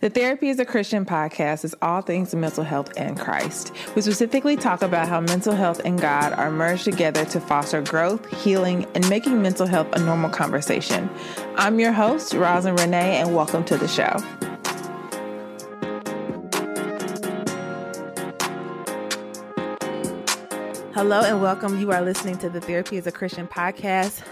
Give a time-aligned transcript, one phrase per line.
[0.00, 3.72] The Therapy is a Christian podcast is all things mental health and Christ.
[3.96, 8.24] We specifically talk about how mental health and God are merged together to foster growth,
[8.44, 11.10] healing, and making mental health a normal conversation.
[11.56, 14.18] I'm your host, Rosin Renee, and welcome to the show.
[20.94, 21.80] Hello and welcome.
[21.80, 24.22] You are listening to the Therapy is a Christian podcast.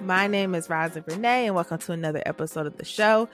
[0.00, 3.28] My name is Rosin Renee, and welcome to another episode of the show.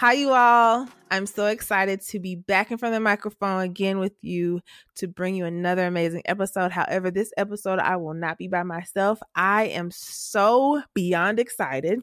[0.00, 0.88] Hi, you all.
[1.10, 4.62] I'm so excited to be back in front of the microphone again with you
[4.94, 6.72] to bring you another amazing episode.
[6.72, 9.20] However, this episode, I will not be by myself.
[9.34, 12.00] I am so beyond excited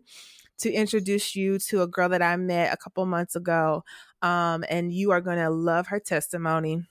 [0.59, 3.83] to introduce you to a girl that I met a couple months ago.
[4.21, 6.83] Um, and you are going to love her testimony.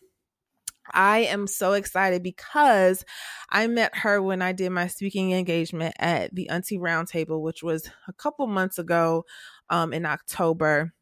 [0.92, 3.04] I am so excited because
[3.50, 7.88] I met her when I did my speaking engagement at the Auntie Roundtable, which was
[8.08, 9.24] a couple months ago
[9.70, 10.92] um, in October.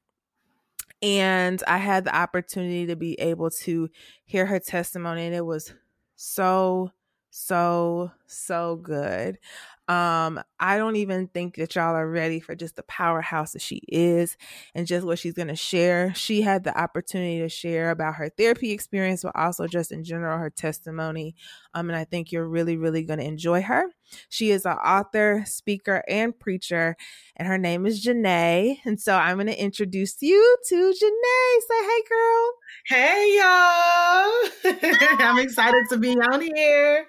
[1.05, 3.91] And I had the opportunity to be able to
[4.25, 5.75] hear her testimony, and it was
[6.17, 6.93] so,
[7.31, 9.39] so, so good.
[9.87, 13.83] Um, I don't even think that y'all are ready for just the powerhouse that she
[13.89, 14.39] is
[14.75, 16.15] and just what she's going to share.
[16.15, 20.39] She had the opportunity to share about her therapy experience, but also just in general
[20.39, 21.35] her testimony.
[21.75, 23.85] Um, and I think you're really, really going to enjoy her.
[24.31, 26.97] She is an author, speaker, and preacher,
[27.37, 28.79] and her name is Janae.
[28.85, 31.61] And so I'm going to introduce you to Janae.
[31.69, 32.53] Say hey, girl.
[32.87, 35.19] Hey, y'all.
[35.21, 37.07] I'm excited to be on here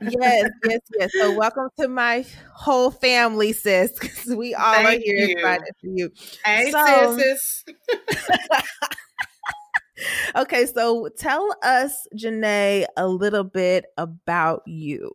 [0.00, 1.10] yes, yes, yes.
[1.12, 2.24] So welcome to my
[2.54, 3.92] whole family, sis.
[3.98, 6.10] Because we all Thank are here excited for you.
[6.44, 7.64] Hey, so, sis.
[10.36, 15.12] okay, so tell us, Janae, a little bit about you.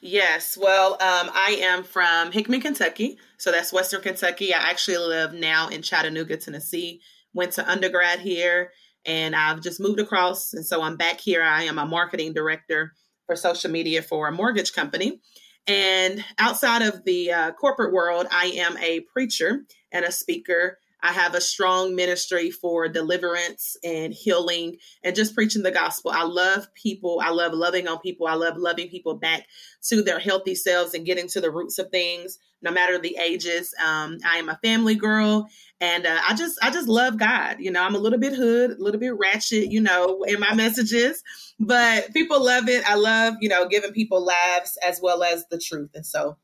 [0.00, 3.18] Yes, well, um, I am from Hickman, Kentucky.
[3.38, 4.54] So that's Western Kentucky.
[4.54, 7.00] I actually live now in Chattanooga, Tennessee.
[7.34, 8.70] Went to undergrad here
[9.04, 10.52] and I've just moved across.
[10.52, 11.42] And so I'm back here.
[11.42, 12.92] I am a marketing director
[13.26, 15.20] for social media for a mortgage company.
[15.66, 20.78] And outside of the uh, corporate world, I am a preacher and a speaker.
[21.02, 26.12] I have a strong ministry for deliverance and healing and just preaching the gospel.
[26.12, 27.20] I love people.
[27.22, 28.26] I love loving on people.
[28.26, 29.46] I love loving people back
[29.88, 33.74] to their healthy selves and getting to the roots of things, no matter the ages.
[33.84, 35.48] Um, I am a family girl
[35.82, 37.56] and uh, I just I just love God.
[37.58, 40.54] You know, I'm a little bit hood, a little bit ratchet, you know, in my
[40.54, 41.24] messages,
[41.58, 42.88] but people love it.
[42.88, 46.36] I love you know giving people laughs as well as the truth, and so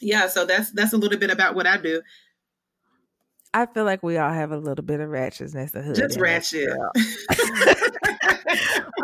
[0.00, 2.02] yeah, so that's that's a little bit about what I do.
[3.52, 5.72] I feel like we all have a little bit of ratchetness.
[5.72, 6.68] The hood Just ratchet.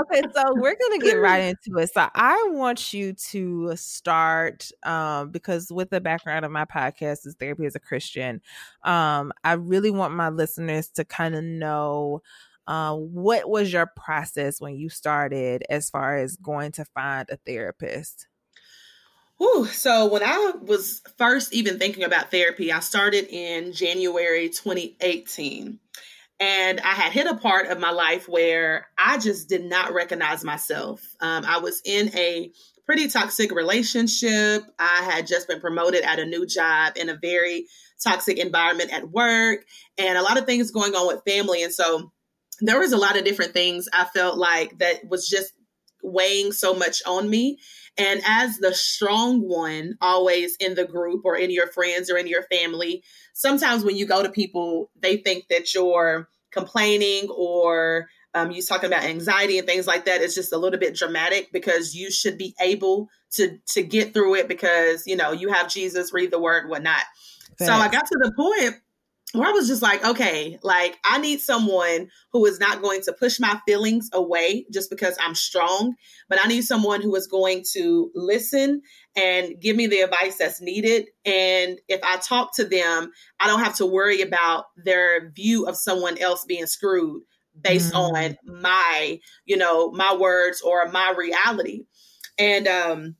[0.00, 1.92] okay, so we're gonna get right into it.
[1.92, 7.34] So I want you to start um, because with the background of my podcast is
[7.38, 8.40] therapy as a Christian.
[8.84, 12.22] Um, I really want my listeners to kind of know
[12.68, 17.36] uh, what was your process when you started as far as going to find a
[17.36, 18.28] therapist.
[19.38, 19.66] Whew.
[19.66, 25.78] So when I was first even thinking about therapy, I started in January 2018.
[26.38, 30.44] And I had hit a part of my life where I just did not recognize
[30.44, 31.02] myself.
[31.20, 32.50] Um, I was in a
[32.84, 34.62] pretty toxic relationship.
[34.78, 37.66] I had just been promoted at a new job in a very
[38.02, 39.64] toxic environment at work,
[39.96, 41.62] and a lot of things going on with family.
[41.62, 42.12] And so
[42.60, 45.52] there was a lot of different things I felt like that was just
[46.06, 47.58] weighing so much on me.
[47.98, 52.26] And as the strong one, always in the group or in your friends or in
[52.26, 58.50] your family, sometimes when you go to people, they think that you're complaining or um,
[58.50, 60.20] you talking about anxiety and things like that.
[60.20, 64.34] It's just a little bit dramatic because you should be able to to get through
[64.36, 67.02] it because you know you have Jesus, read the word, whatnot.
[67.58, 67.72] Thanks.
[67.72, 68.76] So I got to the point
[69.32, 73.12] where I was just like, okay, like I need someone who is not going to
[73.12, 75.94] push my feelings away just because I'm strong,
[76.28, 78.82] but I need someone who is going to listen
[79.16, 81.06] and give me the advice that's needed.
[81.24, 85.76] And if I talk to them, I don't have to worry about their view of
[85.76, 87.22] someone else being screwed
[87.60, 88.14] based mm-hmm.
[88.14, 91.84] on my, you know, my words or my reality.
[92.38, 93.16] And um,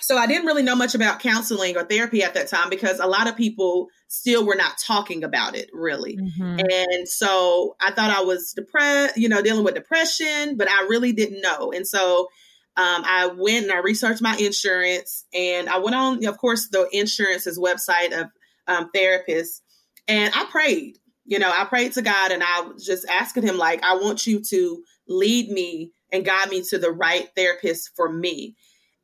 [0.00, 3.06] so I didn't really know much about counseling or therapy at that time because a
[3.06, 6.16] lot of people still were not talking about it really.
[6.16, 6.60] Mm-hmm.
[6.70, 11.12] And so I thought I was depressed, you know, dealing with depression, but I really
[11.12, 11.72] didn't know.
[11.72, 12.28] And so
[12.76, 16.88] um, I went and I researched my insurance and I went on, of course, the
[16.92, 18.28] insurance's website of
[18.66, 19.60] um, therapists
[20.08, 20.98] and I prayed.
[21.24, 24.26] You know, I prayed to God and I was just asking him, like, I want
[24.26, 28.56] you to lead me and guide me to the right therapist for me.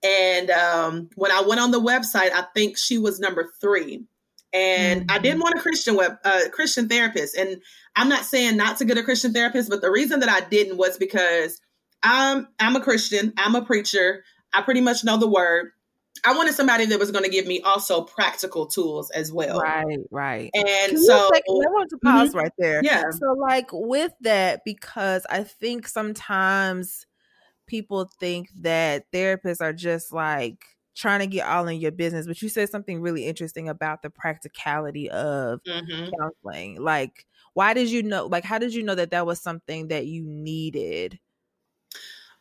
[0.07, 4.05] And um, when I went on the website, I think she was number three.
[4.53, 5.11] And mm-hmm.
[5.11, 7.37] I didn't want a Christian web, uh, Christian therapist.
[7.37, 7.61] And
[7.97, 10.77] I'm not saying not to get a Christian therapist, but the reason that I didn't
[10.77, 11.61] was because
[12.03, 13.33] I'm I'm a Christian.
[13.37, 14.23] I'm a preacher.
[14.55, 15.73] I pretty much know the word.
[16.25, 19.61] I wanted somebody that was going to give me also practical tools as well.
[19.61, 20.51] Right, right.
[20.55, 22.39] And Can so take, I want to pause mm-hmm.
[22.39, 22.81] right there.
[22.83, 23.11] Yeah.
[23.11, 27.07] So, like with that, because I think sometimes
[27.67, 30.65] people think that therapists are just like
[30.95, 34.11] trying to get all in your business, but you said something really interesting about the
[34.11, 36.11] practicality of mm-hmm.
[36.19, 36.81] counseling.
[36.81, 38.27] Like, why did you know?
[38.27, 41.19] Like, how did you know that that was something that you needed?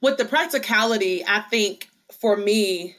[0.02, 1.90] With the practicality, I think
[2.20, 2.96] for me,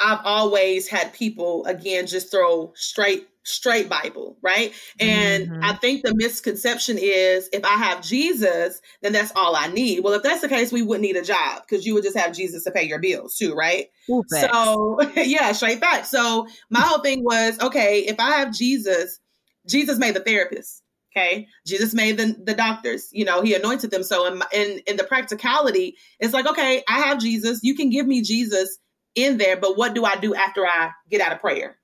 [0.00, 4.72] I've always had people again just throw straight straight Bible, right?
[5.00, 5.64] And mm-hmm.
[5.64, 10.00] I think the misconception is if I have Jesus, then that's all I need.
[10.00, 12.34] Well, if that's the case, we wouldn't need a job because you would just have
[12.34, 13.86] Jesus to pay your bills too, right?
[14.10, 16.04] Ooh, so, yeah, straight back.
[16.04, 19.18] So, my whole thing was okay, if I have Jesus,
[19.66, 20.82] Jesus made the therapist.
[21.16, 23.08] Okay, Jesus made the, the doctors.
[23.12, 24.02] You know, He anointed them.
[24.02, 27.60] So, in, in in the practicality, it's like, okay, I have Jesus.
[27.62, 28.78] You can give me Jesus
[29.14, 31.78] in there, but what do I do after I get out of prayer?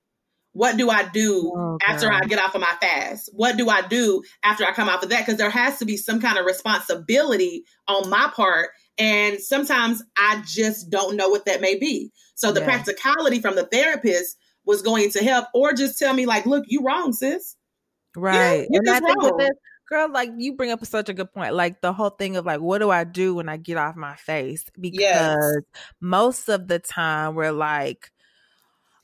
[0.55, 3.29] What do I do oh, after I get off of my fast?
[3.33, 5.27] What do I do after I come off of that?
[5.27, 8.71] Because there has to be some kind of responsibility on my part.
[8.97, 12.13] And sometimes I just don't know what that may be.
[12.37, 12.67] So the yeah.
[12.67, 16.83] practicality from the therapist was going to help, or just tell me, like, look, you
[16.83, 17.57] wrong, sis.
[18.17, 18.67] Right.
[18.71, 19.51] Yeah, and I think with this,
[19.89, 21.55] girl, like you bring up such a good point.
[21.55, 24.15] Like the whole thing of like, what do I do when I get off my
[24.15, 24.65] face?
[24.81, 25.37] Because yes.
[26.01, 28.11] most of the time we're like,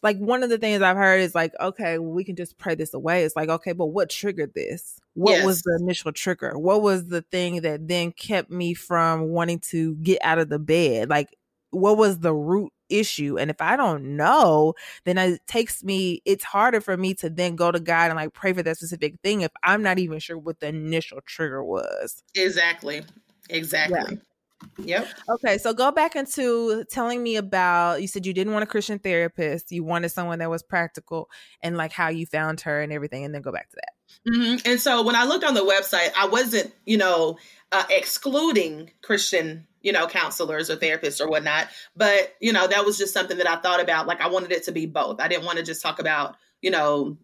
[0.03, 2.95] like one of the things I've heard is like, okay, we can just pray this
[2.95, 3.25] away.
[3.25, 4.99] It's like, okay, but what triggered this?
[5.15, 5.45] What yes.
[5.45, 6.59] was the initial trigger?
[6.59, 10.59] What was the thing that then kept me from wanting to get out of the
[10.59, 11.11] bed?
[11.11, 11.37] Like,
[11.71, 13.39] what was the root issue?
[13.39, 14.75] And if I don't know,
[15.05, 18.33] then it takes me, it's harder for me to then go to God and like
[18.33, 22.23] pray for that specific thing if I'm not even sure what the initial trigger was.
[22.35, 23.03] Exactly.
[23.49, 23.99] Exactly.
[23.99, 24.17] Yeah.
[24.79, 25.09] Yep.
[25.29, 28.99] Okay, so go back into telling me about you said you didn't want a Christian
[28.99, 31.31] therapist, you wanted someone that was practical
[31.63, 34.31] and like how you found her and everything, and then go back to that.
[34.31, 34.69] Mm-hmm.
[34.69, 37.39] And so when I looked on the website, I wasn't, you know,
[37.73, 42.99] uh, excluding Christian, you know, counselors or therapists or whatnot, but you know, that was
[42.99, 44.07] just something that I thought about.
[44.07, 45.21] Like I wanted it to be both.
[45.21, 47.17] I didn't want to just talk about, you know,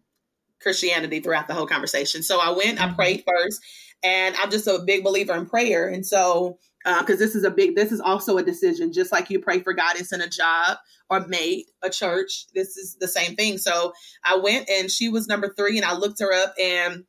[0.61, 2.23] Christianity throughout the whole conversation.
[2.23, 2.97] So I went, I mm-hmm.
[2.97, 3.61] prayed first,
[4.03, 7.51] and I'm just a big believer in prayer, and so because uh, this is a
[7.51, 8.93] big this is also a decision.
[8.93, 10.79] Just like you pray for guidance in a job
[11.11, 13.59] or mate a church this is the same thing.
[13.59, 13.93] So
[14.25, 17.05] i went and she was number three and i looked her up and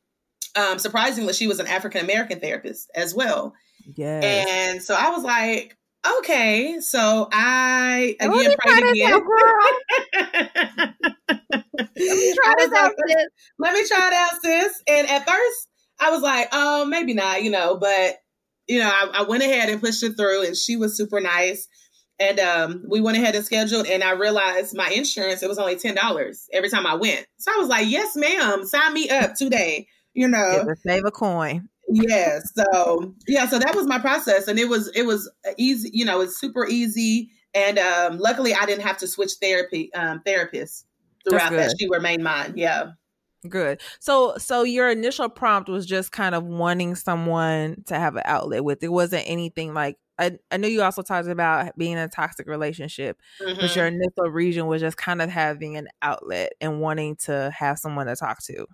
[0.56, 3.54] um, surprisingly she was an african american therapist as well.
[3.94, 5.76] Yeah and so i was like
[6.18, 9.20] okay so i again prayed again.
[11.70, 13.26] let me try this out sis.
[13.58, 14.82] let me try it out sis.
[14.88, 15.68] And at first
[16.00, 18.16] i was like oh maybe not you know but
[18.68, 21.66] you know, I, I, went ahead and pushed it through, and she was super nice.
[22.20, 25.76] And um, we went ahead and scheduled, and I realized my insurance it was only
[25.76, 27.26] ten dollars every time I went.
[27.38, 31.68] So I was like, "Yes, ma'am, sign me up today." You know, save a coin.
[31.88, 32.40] Yeah.
[32.54, 35.90] So yeah, so that was my process, and it was it was easy.
[35.92, 40.20] You know, it's super easy, and um, luckily I didn't have to switch therapy um,
[40.26, 40.84] therapists
[41.28, 41.74] throughout that.
[41.78, 42.54] She remained mine.
[42.56, 42.90] Yeah.
[43.48, 43.80] Good.
[44.00, 48.64] So so your initial prompt was just kind of wanting someone to have an outlet
[48.64, 48.82] with.
[48.82, 52.48] It wasn't anything like I, I know you also talked about being in a toxic
[52.48, 53.60] relationship, mm-hmm.
[53.60, 57.78] but your initial reason was just kind of having an outlet and wanting to have
[57.78, 58.66] someone to talk to.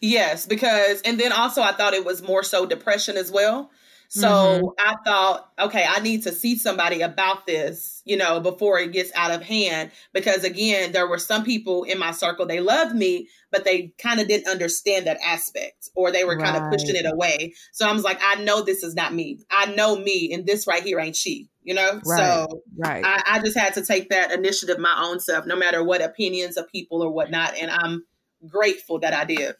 [0.00, 3.70] Yes, because and then also I thought it was more so depression as well.
[4.08, 4.66] So mm-hmm.
[4.78, 9.10] I thought, okay, I need to see somebody about this, you know, before it gets
[9.14, 9.90] out of hand.
[10.12, 14.20] Because again, there were some people in my circle, they loved me, but they kind
[14.20, 16.44] of didn't understand that aspect or they were right.
[16.44, 17.54] kind of pushing it away.
[17.72, 19.40] So I was like, I know this is not me.
[19.50, 22.00] I know me, and this right here ain't she, you know?
[22.04, 22.18] Right.
[22.18, 23.04] So right.
[23.04, 26.56] I, I just had to take that initiative my own self, no matter what opinions
[26.56, 27.56] of people or whatnot.
[27.56, 28.04] And I'm
[28.46, 29.54] grateful that I did.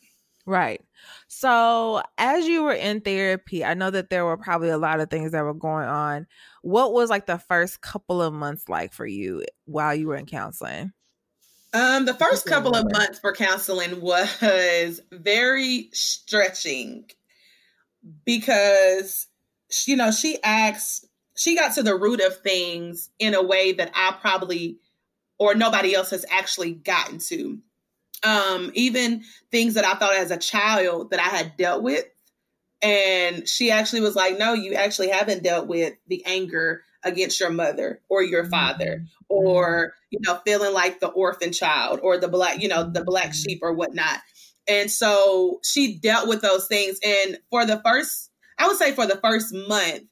[0.44, 0.80] Right.
[1.28, 5.10] So, as you were in therapy, I know that there were probably a lot of
[5.10, 6.26] things that were going on.
[6.62, 10.26] What was like the first couple of months like for you while you were in
[10.26, 10.92] counseling?
[11.72, 17.10] Um, the first couple of months for counseling was very stretching
[18.24, 19.26] because
[19.84, 21.06] you know she asked
[21.36, 24.78] she got to the root of things in a way that I probably
[25.38, 27.58] or nobody else has actually gotten to.
[28.22, 32.04] Um, even things that I thought as a child that I had dealt with.
[32.82, 37.50] And she actually was like, No, you actually haven't dealt with the anger against your
[37.50, 38.50] mother or your mm-hmm.
[38.50, 39.06] father, mm-hmm.
[39.28, 43.26] or, you know, feeling like the orphan child or the black, you know, the black
[43.26, 43.50] mm-hmm.
[43.50, 44.20] sheep or whatnot.
[44.68, 46.98] And so she dealt with those things.
[47.04, 50.02] And for the first, I would say for the first month,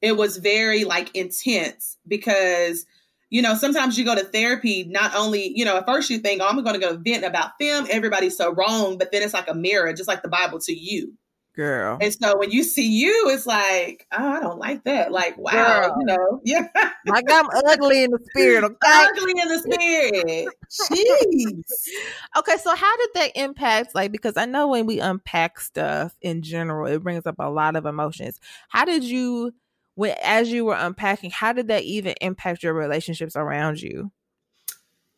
[0.00, 2.86] it was very like intense because
[3.34, 6.40] you know, sometimes you go to therapy, not only, you know, at first you think,
[6.40, 7.84] oh, I'm going to go vent about them.
[7.90, 8.96] Everybody's so wrong.
[8.96, 11.14] But then it's like a mirror, just like the Bible to you.
[11.56, 11.98] Girl.
[12.00, 15.10] And so when you see you, it's like, oh, I don't like that.
[15.10, 15.50] Like, wow,
[15.80, 15.96] Girl.
[15.98, 16.68] you know, yeah.
[17.06, 18.76] like I'm ugly in the spirit, okay?
[18.84, 20.48] Ugly in the spirit.
[20.70, 21.64] Jeez.
[22.38, 26.42] okay, so how did that impact, like, because I know when we unpack stuff in
[26.42, 28.38] general, it brings up a lot of emotions.
[28.68, 29.52] How did you
[29.94, 34.10] when as you were unpacking, how did that even impact your relationships around you?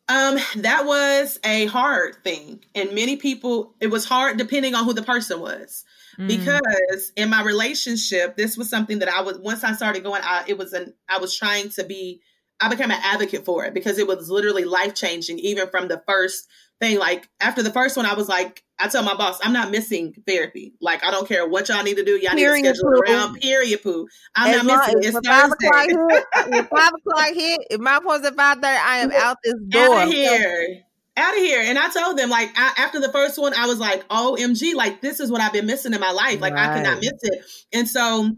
[0.09, 2.65] Um, that was a hard thing.
[2.75, 5.85] And many people, it was hard depending on who the person was.
[6.19, 6.29] Mm.
[6.29, 10.45] Because in my relationship, this was something that I was, once I started going, I,
[10.47, 12.21] it was an, I was trying to be,
[12.61, 16.03] I became an advocate for it because it was literally life changing, even from the
[16.07, 16.47] first
[16.81, 16.99] thing.
[16.99, 20.15] Like after the first one, I was like, I tell my boss, I'm not missing
[20.27, 20.75] therapy.
[20.81, 22.19] Like I don't care what y'all need to do.
[22.19, 23.41] Y'all period need to schedule it around.
[23.41, 23.83] Period.
[23.83, 24.07] Poo.
[24.35, 25.15] I'm As not missing.
[25.15, 29.13] It's five o'clock hit, five o'clock hit, if my appointment's at five thirty, I am
[29.13, 29.97] out this door.
[29.97, 30.83] Out of here.
[31.19, 31.63] Out of here.
[31.63, 35.01] And I told them, like, I, after the first one, I was like, OMG, like,
[35.01, 36.43] this is what I've been missing in my life.
[36.43, 36.69] Like, right.
[36.69, 37.43] I cannot miss it.
[37.73, 38.33] And so,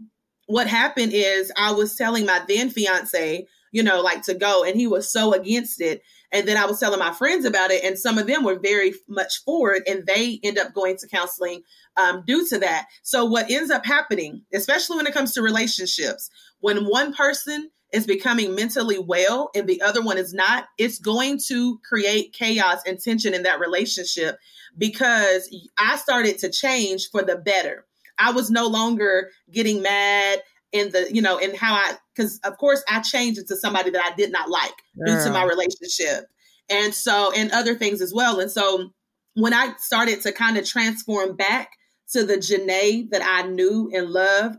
[0.45, 4.77] what happened is, I was telling my then fiance, you know, like to go, and
[4.77, 6.01] he was so against it.
[6.31, 8.93] And then I was telling my friends about it, and some of them were very
[9.07, 11.63] much forward, and they end up going to counseling
[11.97, 12.85] um, due to that.
[13.01, 18.05] So, what ends up happening, especially when it comes to relationships, when one person is
[18.05, 22.99] becoming mentally well and the other one is not, it's going to create chaos and
[22.99, 24.37] tension in that relationship
[24.77, 27.85] because I started to change for the better.
[28.19, 32.57] I was no longer getting mad in the you know in how i because of
[32.57, 35.17] course i changed into somebody that i did not like Girl.
[35.17, 36.25] due to my relationship
[36.69, 38.91] and so and other things as well and so
[39.33, 41.71] when i started to kind of transform back
[42.11, 44.57] to the janae that i knew and loved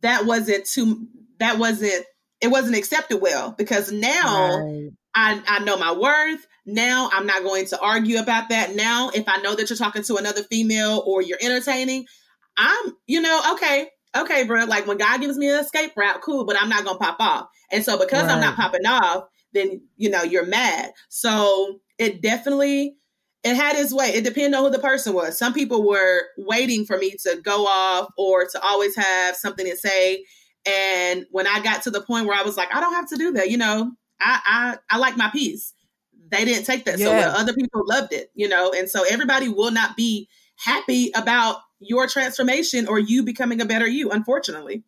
[0.00, 1.06] that wasn't too
[1.38, 2.04] that wasn't
[2.40, 4.90] it wasn't accepted well because now right.
[5.14, 9.28] I, I know my worth now i'm not going to argue about that now if
[9.28, 12.06] i know that you're talking to another female or you're entertaining
[12.56, 16.44] i'm you know okay okay, bro, like when God gives me an escape route, cool,
[16.44, 17.48] but I'm not gonna pop off.
[17.70, 18.32] And so because right.
[18.32, 20.92] I'm not popping off, then you know you're mad.
[21.08, 22.96] So it definitely
[23.42, 24.08] it had its way.
[24.08, 25.36] It depended on who the person was.
[25.38, 29.76] Some people were waiting for me to go off or to always have something to
[29.76, 30.24] say.
[30.66, 33.16] And when I got to the point where I was like, I don't have to
[33.16, 34.40] do that, you know, I
[34.90, 35.74] I, I like my peace.
[36.30, 36.98] They didn't take that.
[36.98, 37.32] Yeah.
[37.32, 41.58] So other people loved it, you know, and so everybody will not be happy about
[41.80, 44.84] your transformation or you becoming a better you, unfortunately.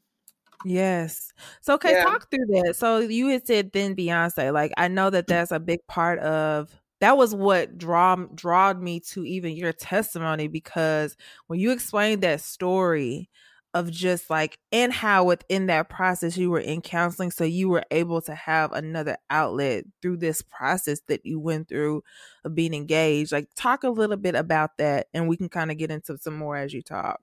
[0.64, 1.32] Yes.
[1.60, 2.04] So, okay, yeah.
[2.04, 2.76] talk through that.
[2.76, 4.50] So, you had said then fiance.
[4.50, 9.00] Like, I know that that's a big part of that was what draw drawed me
[9.00, 13.28] to even your testimony because when you explained that story
[13.76, 17.84] of just like and how within that process you were in counseling so you were
[17.90, 22.02] able to have another outlet through this process that you went through
[22.42, 25.76] of being engaged like talk a little bit about that and we can kind of
[25.76, 27.20] get into some more as you talk.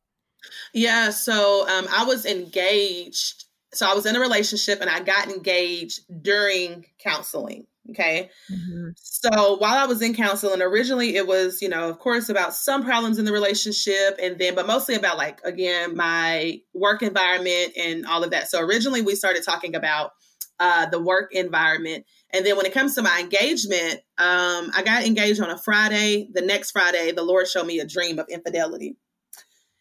[0.74, 5.30] Yeah so um, i was engaged so i was in a relationship and i got
[5.30, 8.30] engaged during counseling Okay.
[8.52, 8.90] Mm-hmm.
[8.96, 12.84] So while I was in counseling, originally it was, you know, of course, about some
[12.84, 18.06] problems in the relationship, and then, but mostly about like, again, my work environment and
[18.06, 18.50] all of that.
[18.50, 20.12] So originally we started talking about
[20.60, 22.06] uh, the work environment.
[22.32, 26.30] And then when it comes to my engagement, um, I got engaged on a Friday.
[26.32, 28.96] The next Friday, the Lord showed me a dream of infidelity.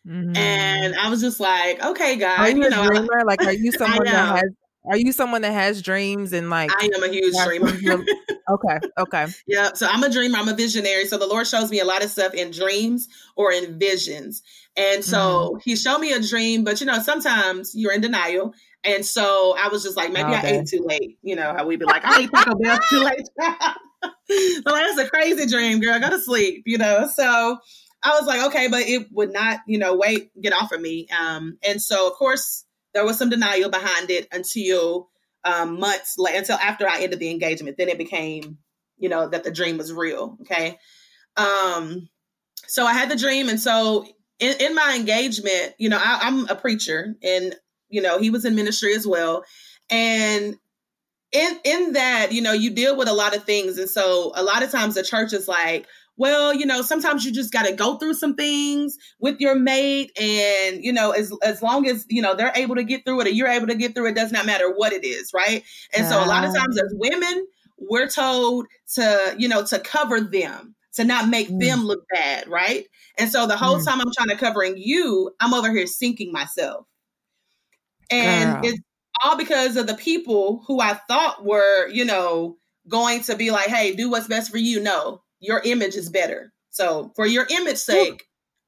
[0.07, 0.37] Mm-hmm.
[0.37, 3.23] And I was just like, okay, God, are you, you know, dreamer?
[3.25, 4.51] like, are you someone that has
[4.85, 7.69] are you someone that has dreams and like I am a huge dreamer.
[8.51, 9.27] okay, okay.
[9.47, 11.07] Yeah, so I'm a dreamer, I'm a visionary.
[11.07, 14.43] So the Lord shows me a lot of stuff in dreams or in visions.
[14.77, 15.59] And so mm-hmm.
[15.65, 18.55] he showed me a dream, but you know, sometimes you're in denial.
[18.85, 21.19] And so I was just like, maybe I ate too late.
[21.23, 23.29] You know, how we be like, I ate Taco Bell too late.
[23.39, 26.01] but like, that's a crazy dream, girl.
[26.01, 27.09] Go to sleep, you know.
[27.15, 27.59] So
[28.03, 31.07] I was like, okay, but it would not, you know, wait, get off of me.
[31.17, 35.09] Um, and so of course there was some denial behind it until
[35.45, 37.77] um, months later, until after I ended the engagement.
[37.77, 38.59] Then it became,
[38.99, 40.37] you know, that the dream was real.
[40.43, 40.79] Okay.
[41.37, 42.09] Um,
[42.67, 44.07] so I had the dream, and so
[44.39, 47.55] in, in my engagement, you know, I, I'm a preacher, and
[47.89, 49.45] you know, he was in ministry as well,
[49.91, 50.57] and
[51.33, 54.43] in in that, you know, you deal with a lot of things, and so a
[54.43, 57.73] lot of times the church is like, well, you know, sometimes you just got to
[57.73, 60.13] go through some things with your mate.
[60.21, 63.27] And, you know, as, as long as, you know, they're able to get through it
[63.27, 65.33] or you're able to get through it, does not matter what it is.
[65.35, 65.65] Right.
[65.97, 67.47] And so a lot of times as women,
[67.79, 71.61] we're told to, you know, to cover them, to not make mm.
[71.61, 72.47] them look bad.
[72.49, 72.87] Right.
[73.19, 73.85] And so the whole mm.
[73.85, 76.87] time I'm trying to covering you, I'm over here sinking myself.
[78.11, 78.73] And Girl.
[78.73, 78.81] it's
[79.23, 83.69] all because of the people who I thought were, you know, going to be like,
[83.69, 84.81] hey, do what's best for you.
[84.81, 86.53] No, your image is better.
[86.71, 88.25] So for your image sake,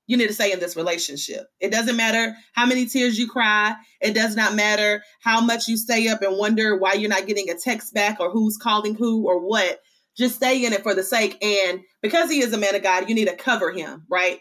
[0.07, 1.47] you need to stay in this relationship.
[1.61, 3.75] It doesn't matter how many tears you cry.
[4.03, 7.49] It does not matter how much you stay up and wonder why you're not getting
[7.49, 9.81] a text back or who's calling who or what.
[10.17, 11.43] Just stay in it for the sake.
[11.43, 14.41] And because he is a man of God, you need to cover him, right?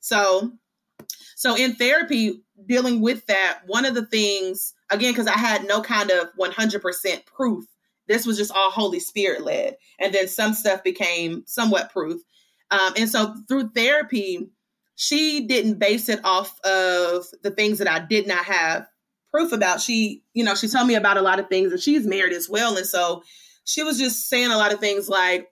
[0.00, 0.52] So,
[1.36, 5.80] so in therapy, dealing with that, one of the things, again, because I had no
[5.80, 7.64] kind of 100% proof
[8.08, 9.76] this was just all Holy Spirit led.
[9.98, 12.20] And then some stuff became somewhat proof.
[12.70, 14.50] Um, and so through therapy,
[14.96, 18.86] she didn't base it off of the things that I did not have
[19.30, 19.80] proof about.
[19.80, 22.48] She, you know, she told me about a lot of things and she's married as
[22.48, 22.76] well.
[22.76, 23.22] And so
[23.64, 25.48] she was just saying a lot of things like,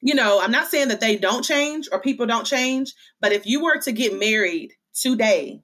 [0.00, 3.46] you know, I'm not saying that they don't change or people don't change, but if
[3.46, 5.62] you were to get married today,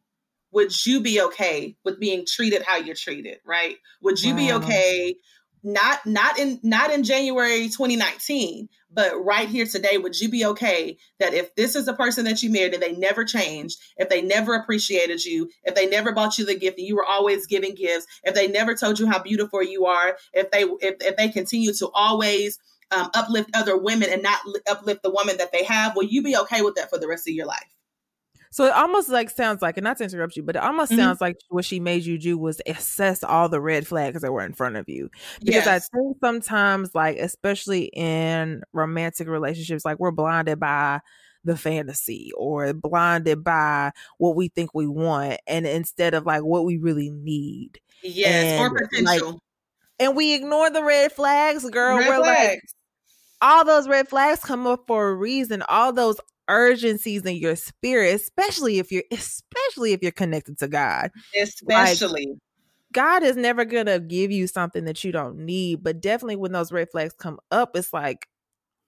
[0.52, 3.76] would you be okay with being treated how you're treated, right?
[4.02, 4.38] Would you wow.
[4.38, 5.14] be okay
[5.62, 10.98] not not in not in January 2019, but right here today, would you be okay
[11.18, 14.22] that if this is a person that you married and they never changed, if they
[14.22, 17.74] never appreciated you, if they never bought you the gift and you were always giving
[17.74, 21.28] gifts, if they never told you how beautiful you are, if they if, if they
[21.28, 22.58] continue to always
[22.90, 26.36] um, uplift other women and not uplift the woman that they have, will you be
[26.36, 27.68] okay with that for the rest of your life?
[28.52, 31.00] So it almost like sounds like, and not to interrupt you, but it almost mm-hmm.
[31.00, 34.44] sounds like what she made you do was assess all the red flags that were
[34.44, 35.08] in front of you.
[35.38, 35.68] Because yes.
[35.68, 41.00] I think sometimes, like, especially in romantic relationships, like we're blinded by
[41.44, 46.64] the fantasy or blinded by what we think we want and instead of like what
[46.64, 47.80] we really need.
[48.02, 49.30] Yes, and, or potential.
[49.30, 49.40] Like,
[50.00, 51.98] and we ignore the red flags, girl.
[51.98, 52.50] Red we're flags.
[52.50, 52.60] like
[53.42, 55.62] all those red flags come up for a reason.
[55.68, 56.18] All those
[56.50, 61.10] urgencies in your spirit, especially if you're especially if you're connected to God.
[61.40, 62.26] Especially.
[62.26, 62.38] Like,
[62.92, 66.72] God is never gonna give you something that you don't need, but definitely when those
[66.72, 68.26] red flags come up, it's like,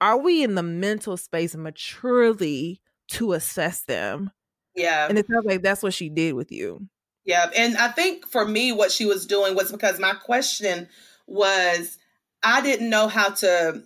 [0.01, 2.81] are we in the mental space maturely
[3.13, 4.33] to assess them?
[4.75, 5.07] Yeah.
[5.09, 6.89] And it sounds like that's what she did with you.
[7.25, 7.49] Yeah.
[7.57, 10.89] And I think for me, what she was doing was because my question
[11.29, 11.99] was
[12.43, 13.83] I didn't know how to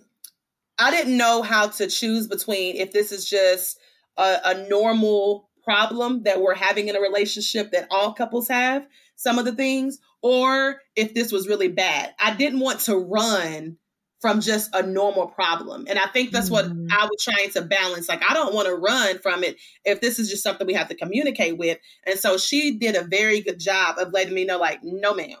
[0.79, 3.79] I didn't know how to choose between if this is just
[4.17, 8.85] a, a normal problem that we're having in a relationship that all couples have,
[9.15, 12.13] some of the things, or if this was really bad.
[12.19, 13.77] I didn't want to run
[14.19, 15.85] from just a normal problem.
[15.87, 16.87] And I think that's mm-hmm.
[16.87, 18.09] what I was trying to balance.
[18.09, 20.89] Like, I don't want to run from it if this is just something we have
[20.89, 21.77] to communicate with.
[22.05, 25.37] And so she did a very good job of letting me know, like, no, ma'am,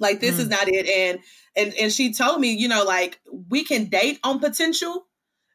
[0.00, 0.40] like this mm.
[0.40, 0.86] is not it.
[0.88, 1.18] And
[1.56, 5.06] and and she told me, you know, like we can date on potential,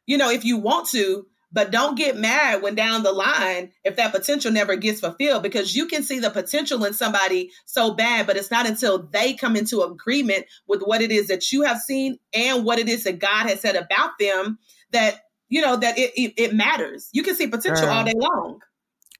[0.06, 3.96] you know, if you want to, but don't get mad when down the line if
[3.96, 8.26] that potential never gets fulfilled because you can see the potential in somebody so bad,
[8.26, 11.78] but it's not until they come into agreement with what it is that you have
[11.78, 14.58] seen and what it is that God has said about them
[14.92, 17.08] that you know that it it, it matters.
[17.12, 17.94] You can see potential Girl.
[17.94, 18.60] all day long.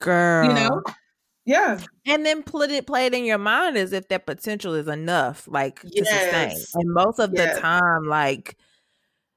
[0.00, 0.46] Girl.
[0.46, 0.82] You know?
[1.50, 1.80] Yeah.
[2.06, 5.48] And then put it play it in your mind as if that potential is enough,
[5.48, 6.06] like yes.
[6.06, 6.80] to sustain.
[6.80, 7.56] And most of yes.
[7.56, 8.56] the time, like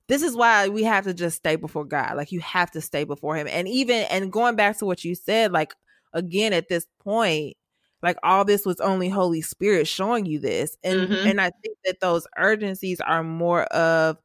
[0.08, 2.16] this is why we have to just stay before God.
[2.16, 3.48] Like you have to stay before him.
[3.50, 5.74] And even and going back to what you said, like
[6.14, 7.58] again at this point,
[8.04, 10.78] like all this was only Holy Spirit showing you this.
[10.84, 11.28] And mm-hmm.
[11.28, 14.20] and I think that those urgencies are more of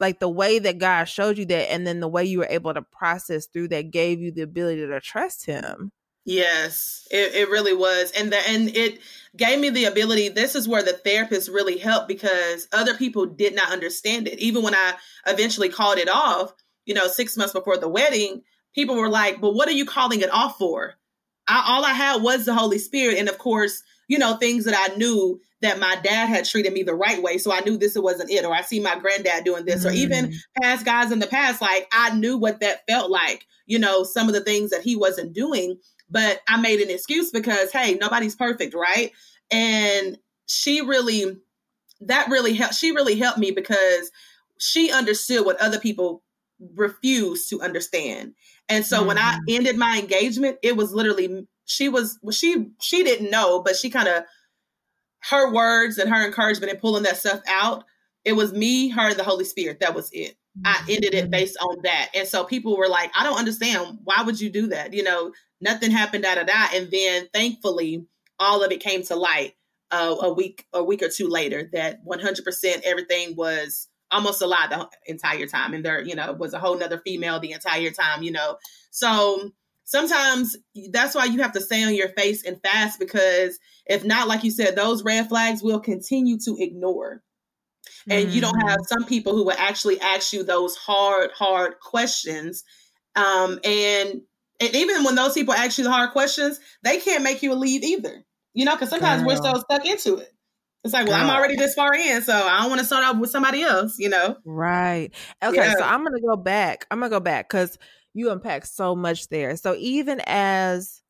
[0.00, 2.74] like the way that God showed you that and then the way you were able
[2.74, 5.92] to process through that gave you the ability to trust him.
[6.24, 8.10] Yes, it, it really was.
[8.12, 9.00] And the, and it
[9.36, 10.30] gave me the ability.
[10.30, 14.38] This is where the therapist really helped because other people did not understand it.
[14.38, 14.94] Even when I
[15.26, 16.54] eventually called it off,
[16.86, 18.42] you know, six months before the wedding,
[18.74, 20.94] people were like, but what are you calling it off for?
[21.46, 23.18] I, all I had was the Holy Spirit.
[23.18, 26.82] And of course, you know, things that I knew that my dad had treated me
[26.82, 27.38] the right way.
[27.38, 28.44] So I knew this wasn't it.
[28.44, 29.90] Or I see my granddad doing this, mm.
[29.90, 30.34] or even mm.
[30.60, 34.28] past guys in the past, like I knew what that felt like, you know, some
[34.28, 35.78] of the things that he wasn't doing.
[36.10, 39.10] But I made an excuse because, hey, nobody's perfect, right?
[39.50, 41.38] And she really,
[42.02, 42.74] that really helped.
[42.74, 44.10] She really helped me because
[44.58, 46.22] she understood what other people
[46.74, 48.34] refused to understand.
[48.68, 49.08] And so mm.
[49.08, 49.40] when I mm.
[49.48, 54.08] ended my engagement, it was literally she was she she didn't know, but she kind
[54.08, 54.24] of
[55.30, 57.84] her words and her encouragement and pulling that stuff out.
[58.24, 59.80] It was me, her, and the Holy Spirit.
[59.80, 60.36] That was it.
[60.64, 61.30] I ended it mm-hmm.
[61.30, 62.10] based on that.
[62.14, 63.98] And so people were like, I don't understand.
[64.04, 64.92] Why would you do that?
[64.92, 66.66] You know, nothing happened, da da da.
[66.74, 68.06] And then thankfully,
[68.38, 69.54] all of it came to light
[69.90, 74.68] uh, a week, a week or two later that 100% everything was almost a lie
[74.68, 75.74] the entire time.
[75.74, 78.58] And there, you know, was a whole nother female the entire time, you know.
[78.90, 79.50] So
[79.84, 80.56] sometimes
[80.90, 84.44] that's why you have to stay on your face and fast because if not, like
[84.44, 87.22] you said, those red flags will continue to ignore.
[88.08, 88.86] And mm you don't have mm.
[88.86, 92.64] some people who will actually ask you those hard, hard questions.
[93.16, 94.20] Um, and,
[94.60, 97.82] and even when those people ask you the hard questions, they can't make you leave
[97.82, 98.24] either.
[98.52, 99.28] You know, because sometimes Girl.
[99.28, 100.30] we're so stuck into it.
[100.84, 103.16] It's like, well, I'm already this far in, so I don't want to start off
[103.16, 104.36] with somebody else, you know?
[104.44, 105.10] Right.
[105.42, 105.74] Okay, yeah.
[105.78, 106.86] so I'm going to go back.
[106.90, 107.78] I'm going to go back because
[108.12, 109.56] you unpack so much there.
[109.56, 111.00] So even as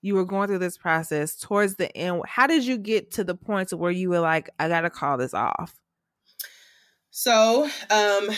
[0.00, 3.34] you were going through this process towards the end, how did you get to the
[3.34, 5.74] point to where you were like, I got to call this off?
[7.10, 8.30] So, um,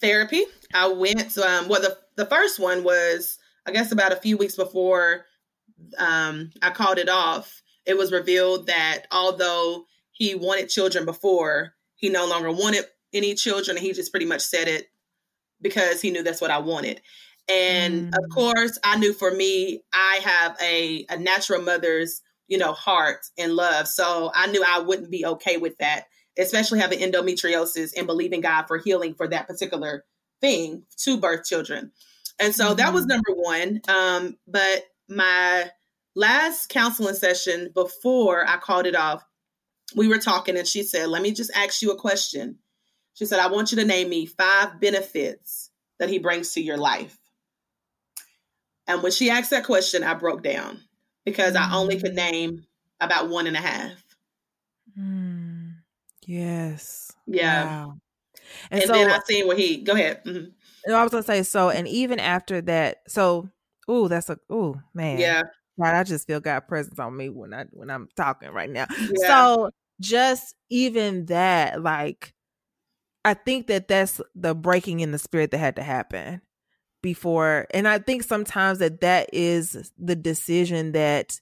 [0.00, 0.44] therapy.
[0.74, 1.36] I went.
[1.38, 5.24] Um, well, the the first one was, I guess, about a few weeks before
[5.98, 7.62] um, I called it off.
[7.86, 13.76] It was revealed that although he wanted children before, he no longer wanted any children,
[13.76, 14.88] and he just pretty much said it
[15.60, 17.00] because he knew that's what I wanted.
[17.48, 18.18] And mm.
[18.18, 23.26] of course, I knew for me, I have a, a natural mother's, you know, heart
[23.38, 23.86] and love.
[23.86, 26.04] So I knew I wouldn't be okay with that,
[26.38, 30.04] especially having endometriosis and believing God for healing for that particular
[30.40, 31.92] thing to birth children.
[32.38, 32.76] And so mm.
[32.76, 33.08] that was mm-hmm.
[33.10, 33.80] number one.
[33.88, 35.70] Um, but my
[36.14, 39.24] last counseling session before I called it off,
[39.94, 42.58] we were talking and she said, Let me just ask you a question.
[43.14, 46.76] She said, I want you to name me five benefits that he brings to your
[46.76, 47.16] life.
[48.86, 50.80] And when she asked that question, I broke down
[51.24, 51.60] because mm.
[51.60, 52.16] I only could mm.
[52.16, 52.66] name
[53.00, 53.92] about one and a half.
[56.26, 57.12] Yes.
[57.26, 57.64] Yeah.
[57.64, 57.98] Wow.
[58.70, 60.24] And, and so, then I seen what he go ahead.
[60.24, 60.92] Mm-hmm.
[60.94, 63.48] I was gonna say so, and even after that, so
[63.88, 65.42] oh, that's a oh man, yeah.
[65.80, 68.86] God, I just feel God presence on me when I when I'm talking right now.
[68.90, 69.28] Yeah.
[69.28, 72.34] So just even that, like,
[73.24, 76.42] I think that that's the breaking in the spirit that had to happen
[77.04, 81.38] before and i think sometimes that that is the decision that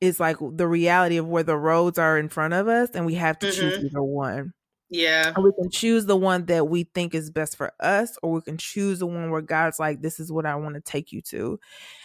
[0.00, 3.14] is like the reality of where the roads are in front of us and we
[3.14, 3.60] have to mm-hmm.
[3.60, 4.52] choose either one.
[4.88, 5.32] Yeah.
[5.34, 8.40] And we can choose the one that we think is best for us or we
[8.40, 11.22] can choose the one where god's like this is what i want to take you
[11.22, 11.60] to.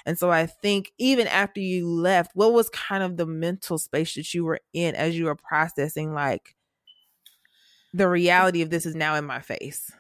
[0.05, 4.13] And so i think even after you left what was kind of the mental space
[4.15, 6.55] that you were in as you were processing like
[7.93, 9.91] the reality of this is now in my face?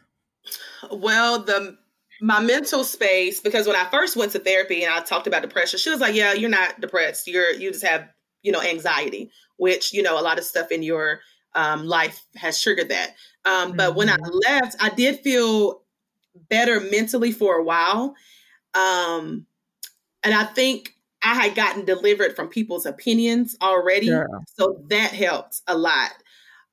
[0.91, 1.77] Well the
[2.21, 5.79] my mental space because when I first went to therapy and I talked about depression,
[5.79, 7.27] she was like, "Yeah, you're not depressed.
[7.27, 8.09] You're you just have
[8.41, 11.19] you know anxiety, which you know a lot of stuff in your
[11.55, 13.77] um, life has triggered that." Um, mm-hmm.
[13.77, 14.37] But when I mm-hmm.
[14.45, 15.81] left, I did feel
[16.49, 18.15] better mentally for a while,
[18.73, 19.45] um,
[20.23, 24.25] and I think I had gotten delivered from people's opinions already, yeah.
[24.57, 26.11] so that helped a lot.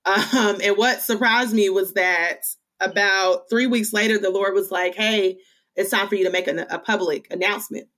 [0.05, 2.45] Um, and what surprised me was that
[2.83, 5.39] about three weeks later, the Lord was like, hey,
[5.77, 7.89] it's time for you to make a, a public announcement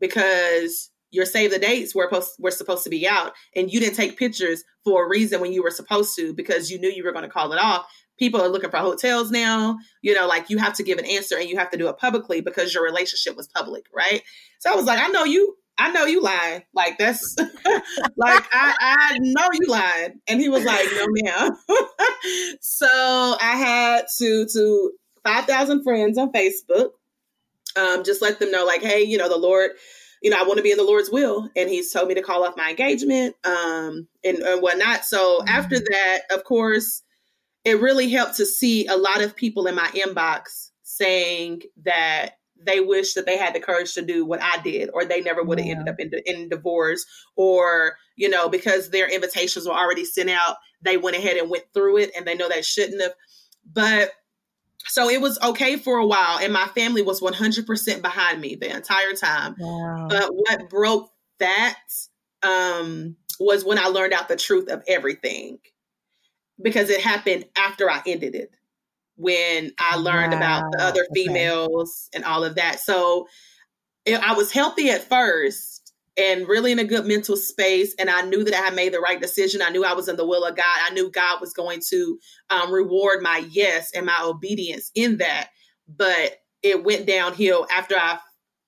[0.00, 3.96] because your save the dates were, post, were supposed to be out and you didn't
[3.96, 7.12] take pictures for a reason when you were supposed to because you knew you were
[7.12, 7.86] going to call it off.
[8.18, 9.78] People are looking for hotels now.
[10.02, 11.98] You know like you have to give an answer and you have to do it
[11.98, 14.22] publicly because your relationship was public right?
[14.58, 16.62] So i was like i know you I know you lying.
[16.74, 17.36] Like that's
[18.16, 20.20] like I, I know you lying.
[20.26, 21.56] And he was like, no ma'am.
[22.60, 24.92] so I had to to
[25.24, 26.90] five thousand friends on Facebook.
[27.76, 29.72] Um, just let them know, like, hey, you know, the Lord,
[30.20, 31.48] you know, I want to be in the Lord's will.
[31.54, 35.04] And he's told me to call off my engagement, um, and, and whatnot.
[35.04, 35.48] So mm-hmm.
[35.48, 37.02] after that, of course,
[37.64, 42.80] it really helped to see a lot of people in my inbox saying that they
[42.80, 45.58] wish that they had the courage to do what I did, or they never would
[45.58, 45.72] have yeah.
[45.72, 47.04] ended up in, in divorce,
[47.36, 51.64] or you know, because their invitations were already sent out, they went ahead and went
[51.72, 53.14] through it, and they know they shouldn't have.
[53.70, 54.12] But
[54.86, 58.74] so it was okay for a while, and my family was 100% behind me the
[58.74, 59.54] entire time.
[59.58, 60.06] Wow.
[60.08, 61.78] But what broke that
[62.42, 65.58] um, was when I learned out the truth of everything
[66.60, 68.50] because it happened after I ended it.
[69.18, 70.38] When I learned wow.
[70.38, 72.16] about the other females okay.
[72.16, 72.80] and all of that.
[72.80, 73.26] So
[74.06, 77.94] I was healthy at first and really in a good mental space.
[77.98, 79.62] And I knew that I had made the right decision.
[79.62, 80.64] I knew I was in the will of God.
[80.66, 82.18] I knew God was going to
[82.50, 85.50] um, reward my yes and my obedience in that.
[85.88, 88.18] But it went downhill after I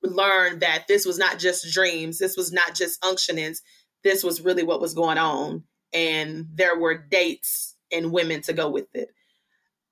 [0.02, 3.58] learned that this was not just dreams, this was not just unctionings,
[4.04, 5.64] this was really what was going on.
[5.92, 9.10] And there were dates and women to go with it.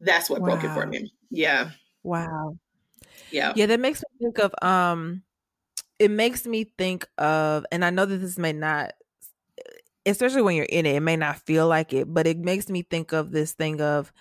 [0.01, 0.49] That's what wow.
[0.49, 1.13] broke it for me.
[1.31, 1.71] Yeah.
[2.03, 2.59] Wow.
[3.31, 3.53] Yeah.
[3.57, 5.23] Yeah, that makes me think of um
[5.99, 8.93] it makes me think of and I know that this may not
[10.07, 12.83] especially when you're in it, it may not feel like it, but it makes me
[12.83, 14.13] think of this thing of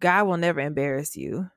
[0.00, 1.50] God will never embarrass you.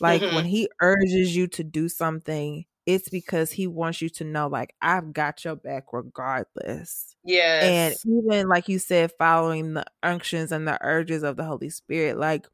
[0.00, 0.34] Like mm-hmm.
[0.34, 4.74] when he urges you to do something, it's because he wants you to know, like,
[4.80, 7.14] I've got your back regardless.
[7.22, 7.60] Yeah.
[7.62, 12.16] And even like you said, following the unctions and the urges of the Holy Spirit,
[12.16, 12.46] like,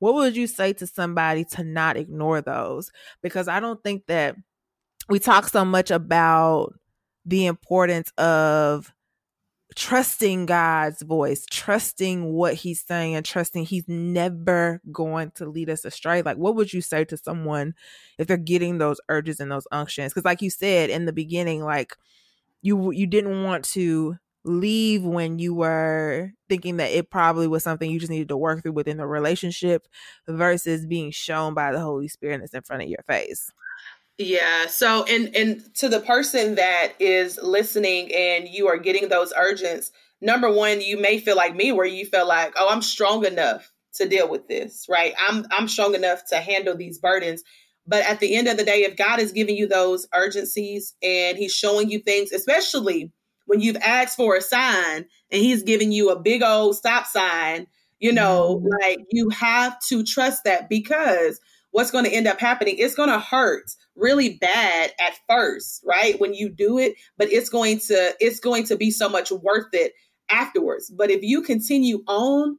[0.00, 2.90] what would you say to somebody to not ignore those?
[3.22, 4.34] Because I don't think that
[5.08, 6.74] we talk so much about
[7.24, 8.92] the importance of
[9.76, 15.84] trusting God's voice, trusting what he's saying and trusting he's never going to lead us
[15.84, 16.22] astray.
[16.22, 17.74] Like what would you say to someone
[18.18, 20.12] if they're getting those urges and those unctions?
[20.12, 21.94] Cuz like you said in the beginning like
[22.62, 27.90] you you didn't want to leave when you were thinking that it probably was something
[27.90, 29.86] you just needed to work through within the relationship
[30.26, 33.50] versus being shown by the Holy Spirit that's in front of your face.
[34.18, 34.66] Yeah.
[34.66, 39.90] So, and and to the person that is listening and you are getting those urgents,
[40.20, 43.72] number one, you may feel like me, where you feel like, oh, I'm strong enough
[43.94, 45.14] to deal with this, right?
[45.18, 47.42] I'm I'm strong enough to handle these burdens.
[47.86, 51.38] But at the end of the day, if God is giving you those urgencies and
[51.38, 53.10] He's showing you things, especially
[53.50, 57.66] when you've asked for a sign and He's giving you a big old stop sign,
[57.98, 58.68] you know, mm-hmm.
[58.80, 61.40] like you have to trust that because
[61.72, 66.18] what's going to end up happening, it's going to hurt really bad at first, right?
[66.20, 69.72] When you do it, but it's going to it's going to be so much worth
[69.72, 69.94] it
[70.30, 70.88] afterwards.
[70.88, 72.56] But if you continue on,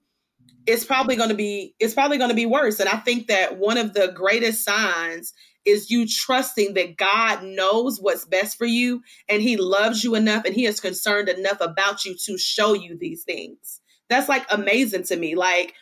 [0.68, 2.82] it's probably going to be it's probably going to be worse.
[2.82, 5.32] And I think that one of the greatest signs
[5.66, 10.46] is you trusting that God knows what's best for you and he loves you enough
[10.46, 13.82] and he is concerned enough about you to show you these things.
[14.10, 15.36] That's like amazing to me.
[15.36, 15.74] Like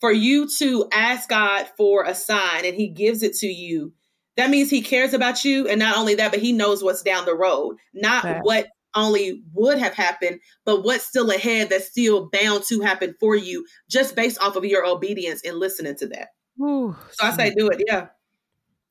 [0.00, 3.92] for you to ask God for a sign and he gives it to you
[4.36, 5.68] that means he cares about you.
[5.68, 8.40] And not only that, but he knows what's down the road, not right.
[8.42, 13.34] what only would have happened, but what's still ahead that's still bound to happen for
[13.34, 16.28] you just based off of your obedience and listening to that.
[16.60, 17.82] Ooh, so I say, do it.
[17.86, 18.06] Yeah.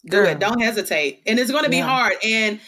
[0.05, 0.27] Do Girl.
[0.27, 0.39] it.
[0.39, 1.21] Don't hesitate.
[1.25, 1.87] And it's going to be yeah.
[1.87, 2.13] hard.
[2.23, 2.59] And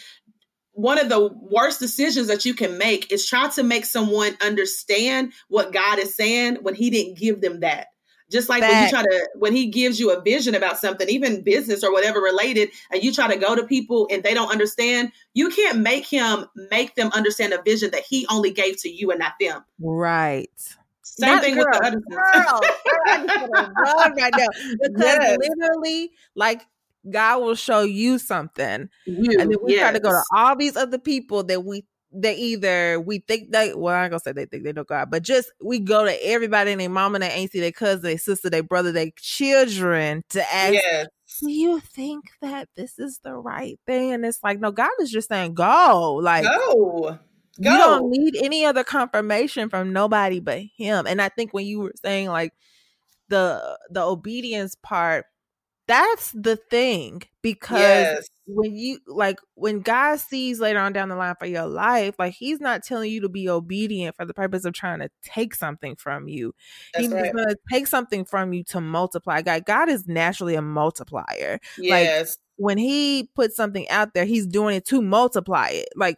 [0.71, 5.34] one of the worst decisions that you can make is try to make someone understand
[5.48, 7.88] what God is saying when he didn't give them that.
[8.32, 8.74] Just like Fact.
[8.74, 11.93] when you try to, when he gives you a vision about something, even business or
[11.93, 15.80] whatever related, and you try to go to people and they don't understand, you can't
[15.80, 19.34] make him make them understand a vision that he only gave to you and not
[19.39, 19.63] them.
[19.80, 20.50] Right.
[21.04, 22.62] Same not thing girl, with the other girl.
[24.17, 24.48] right now
[24.82, 25.38] because yes.
[25.39, 26.65] literally, like
[27.10, 29.82] God will show you something, you, and then we yes.
[29.82, 31.86] try to go to all these other people that we
[32.18, 35.12] they either we think they well I am gonna say they think they know God,
[35.12, 38.18] but just we go to everybody and their mama, and their auntie, their cousin, their
[38.18, 40.74] sister, their brother, their children to ask.
[40.74, 41.08] Yes.
[41.41, 44.13] Do you think that this is the right thing?
[44.13, 46.20] And it's like, no, God is just saying, go.
[46.22, 47.20] Like go.
[47.62, 47.72] Go.
[47.72, 51.08] You don't need any other confirmation from nobody but him.
[51.08, 52.54] And I think when you were saying like
[53.30, 55.26] the the obedience part,
[55.88, 58.28] that's the thing because yes.
[58.48, 62.34] when you like when God sees later on down the line for your life, like
[62.34, 65.95] he's not telling you to be obedient for the purpose of trying to take something
[65.95, 66.54] from you.
[66.93, 67.32] That's he's right.
[67.32, 69.41] going to take something from you to multiply.
[69.41, 71.60] God, God is naturally a multiplier.
[71.78, 72.30] Yes.
[72.30, 75.89] Like when he puts something out there, he's doing it to multiply it.
[75.95, 76.17] Like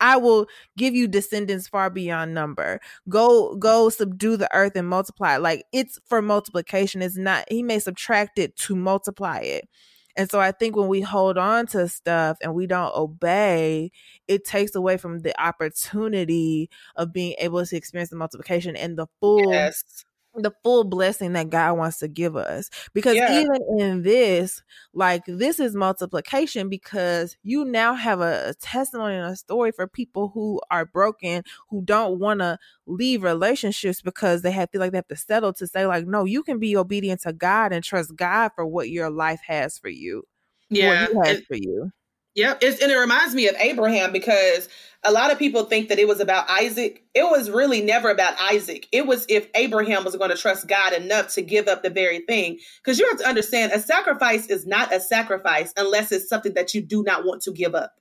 [0.00, 2.80] I will give you descendants far beyond number.
[3.08, 5.36] Go, go subdue the earth and multiply.
[5.36, 7.02] Like it's for multiplication.
[7.02, 9.68] It's not, he may subtract it to multiply it.
[10.16, 13.90] And so I think when we hold on to stuff and we don't obey,
[14.28, 19.06] it takes away from the opportunity of being able to experience the multiplication and the
[19.20, 20.04] full yes
[20.36, 22.70] the full blessing that God wants to give us.
[22.92, 23.40] Because yeah.
[23.40, 29.32] even in this, like this is multiplication because you now have a, a testimony and
[29.32, 34.50] a story for people who are broken, who don't want to leave relationships because they
[34.50, 37.20] have feel like they have to settle to say, like, no, you can be obedient
[37.22, 40.24] to God and trust God for what your life has for you.
[40.68, 41.08] Yeah.
[41.12, 41.92] What he has for you.
[42.34, 42.58] Yep.
[42.62, 44.68] It's, and it reminds me of Abraham because
[45.04, 47.04] a lot of people think that it was about Isaac.
[47.14, 48.88] It was really never about Isaac.
[48.90, 52.20] It was if Abraham was going to trust God enough to give up the very
[52.20, 52.58] thing.
[52.82, 56.74] Because you have to understand a sacrifice is not a sacrifice unless it's something that
[56.74, 57.94] you do not want to give up.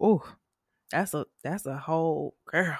[0.00, 0.22] Oh,
[0.90, 2.78] that's a that's a whole girl.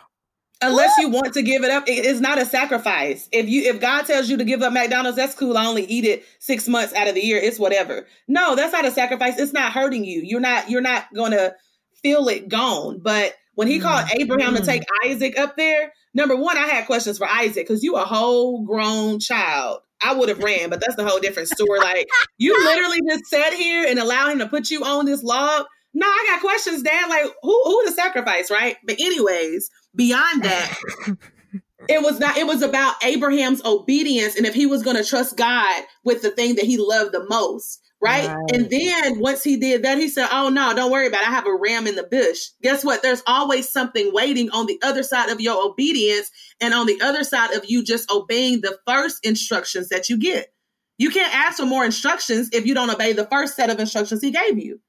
[0.61, 3.29] Unless you want to give it up, it is not a sacrifice.
[3.31, 5.57] If you if God tells you to give up McDonald's, that's cool.
[5.57, 7.39] I only eat it six months out of the year.
[7.39, 8.07] It's whatever.
[8.27, 9.39] No, that's not a sacrifice.
[9.39, 10.21] It's not hurting you.
[10.25, 11.55] You're not you're not gonna
[12.03, 12.99] feel it gone.
[12.99, 13.83] But when he mm.
[13.83, 14.59] called Abraham mm.
[14.59, 18.05] to take Isaac up there, number one, I had questions for Isaac because you a
[18.05, 19.81] whole grown child.
[20.03, 21.79] I would have ran, but that's a whole different story.
[21.79, 25.67] Like you literally just sat here and allow him to put you on this log.
[25.95, 27.09] No, I got questions, Dad.
[27.09, 28.77] Like who who the sacrifice, right?
[28.85, 30.79] But anyways, beyond that,
[31.89, 35.37] it was not, it was about Abraham's obedience and if he was going to trust
[35.37, 37.81] God with the thing that he loved the most.
[38.01, 38.29] Right?
[38.29, 38.53] right?
[38.53, 41.29] And then once he did that, he said, Oh no, don't worry about it.
[41.29, 42.51] I have a ram in the bush.
[42.63, 43.03] Guess what?
[43.03, 47.25] There's always something waiting on the other side of your obedience and on the other
[47.25, 50.53] side of you just obeying the first instructions that you get.
[50.97, 54.21] You can't ask for more instructions if you don't obey the first set of instructions
[54.21, 54.81] he gave you.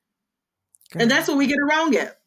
[0.95, 2.17] And that's what we get it wrong at.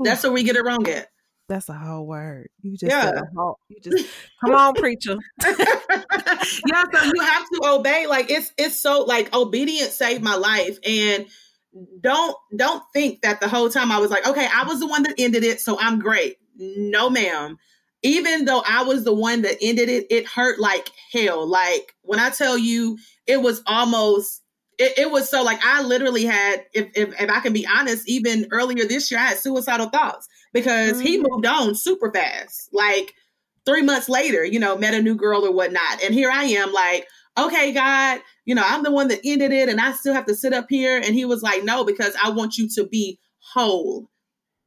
[0.00, 1.08] That's what we get it wrong at.
[1.48, 2.48] That's a whole word.
[2.62, 3.20] You just yeah.
[3.36, 4.08] Whole, you just
[4.44, 5.16] come on, preacher.
[5.46, 8.06] yeah, so you have to obey.
[8.08, 10.78] Like it's it's so like obedience saved my life.
[10.84, 11.26] And
[12.00, 15.04] don't don't think that the whole time I was like, okay, I was the one
[15.04, 16.36] that ended it, so I'm great.
[16.56, 17.58] No, ma'am.
[18.02, 21.46] Even though I was the one that ended it, it hurt like hell.
[21.46, 24.42] Like when I tell you, it was almost
[24.78, 28.08] it, it, was so like I literally had, if, if, if I can be honest,
[28.08, 31.06] even earlier this year, I had suicidal thoughts because mm-hmm.
[31.06, 32.68] he moved on super fast.
[32.72, 33.14] Like
[33.64, 36.02] three months later, you know, met a new girl or whatnot.
[36.02, 37.06] And here I am, like,
[37.38, 40.34] okay, God, you know, I'm the one that ended it and I still have to
[40.34, 40.96] sit up here.
[40.96, 44.08] And he was like, no, because I want you to be whole.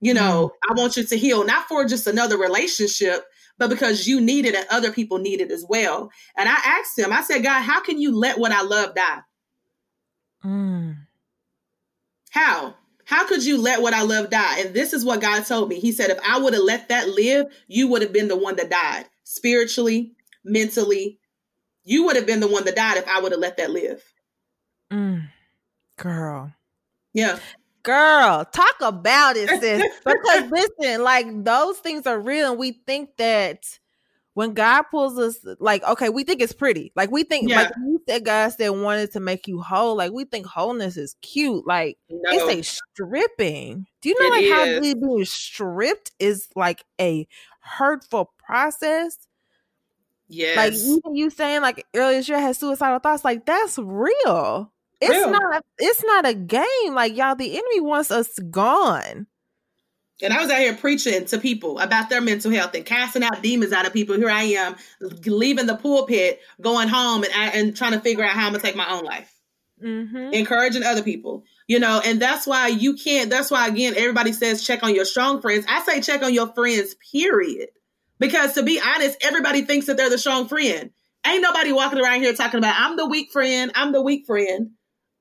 [0.01, 0.71] You know, mm-hmm.
[0.71, 3.25] I want you to heal, not for just another relationship,
[3.57, 6.09] but because you need it and other people need it as well.
[6.37, 9.19] And I asked him, I said, God, how can you let what I love die?
[10.43, 10.97] Mm.
[12.29, 12.75] How?
[13.05, 14.59] How could you let what I love die?
[14.59, 15.79] And this is what God told me.
[15.79, 18.55] He said, if I would have let that live, you would have been the one
[18.57, 21.19] that died spiritually, mentally.
[21.83, 24.03] You would have been the one that died if I would have let that live.
[24.91, 25.27] Mm.
[25.97, 26.53] Girl.
[27.13, 27.39] Yeah.
[27.81, 29.83] Girl, talk about it, sis.
[30.05, 33.78] because listen, like those things are real, and we think that
[34.39, 36.93] when God pulls us, like, okay, we think it's pretty.
[36.95, 37.63] Like, we think, yeah.
[37.63, 39.97] like you said, God said wanted to make you whole.
[39.97, 41.67] Like, we think wholeness is cute.
[41.67, 42.21] Like, no.
[42.31, 43.85] it's a stripping.
[43.99, 44.87] Do you know, it like, is.
[44.93, 47.27] how being stripped is like a
[47.59, 49.17] hurtful process?
[50.29, 50.55] Yes.
[50.55, 53.25] Like, even you saying, like, earlier this year, I had suicidal thoughts.
[53.25, 54.71] Like, that's real.
[55.01, 55.31] It's real.
[55.31, 56.93] not, it's not a game.
[56.93, 59.27] Like, y'all, the enemy wants us gone.
[60.21, 63.41] And I was out here preaching to people about their mental health and casting out
[63.41, 64.15] demons out of people.
[64.15, 64.75] Here I am,
[65.25, 68.75] leaving the pulpit, going home, and and trying to figure out how I'm gonna take
[68.75, 69.33] my own life.
[69.81, 70.33] Mm-hmm.
[70.33, 73.29] Encouraging other people, you know, and that's why you can't.
[73.29, 75.65] That's why again, everybody says check on your strong friends.
[75.69, 76.95] I say check on your friends.
[77.11, 77.69] Period.
[78.19, 80.91] Because to be honest, everybody thinks that they're the strong friend.
[81.25, 83.71] Ain't nobody walking around here talking about I'm the weak friend.
[83.75, 84.71] I'm the weak friend.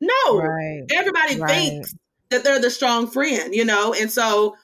[0.01, 0.83] No, right.
[0.91, 1.51] everybody right.
[1.51, 1.95] thinks
[2.31, 4.57] that they're the strong friend, you know, and so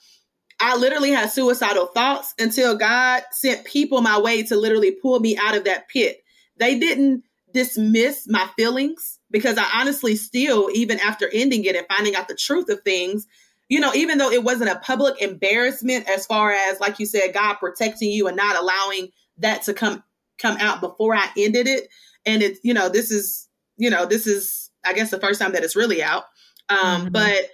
[0.64, 5.36] I literally had suicidal thoughts until God sent people my way to literally pull me
[5.36, 6.22] out of that pit.
[6.58, 7.22] They didn't
[7.52, 12.34] dismiss my feelings because I honestly still, even after ending it and finding out the
[12.34, 13.26] truth of things,
[13.68, 17.34] you know, even though it wasn't a public embarrassment as far as, like you said,
[17.34, 20.02] God protecting you and not allowing that to come
[20.38, 21.88] come out before I ended it.
[22.24, 25.52] And it's, you know, this is, you know, this is, I guess, the first time
[25.52, 26.24] that it's really out.
[26.70, 27.08] Um, mm-hmm.
[27.10, 27.50] But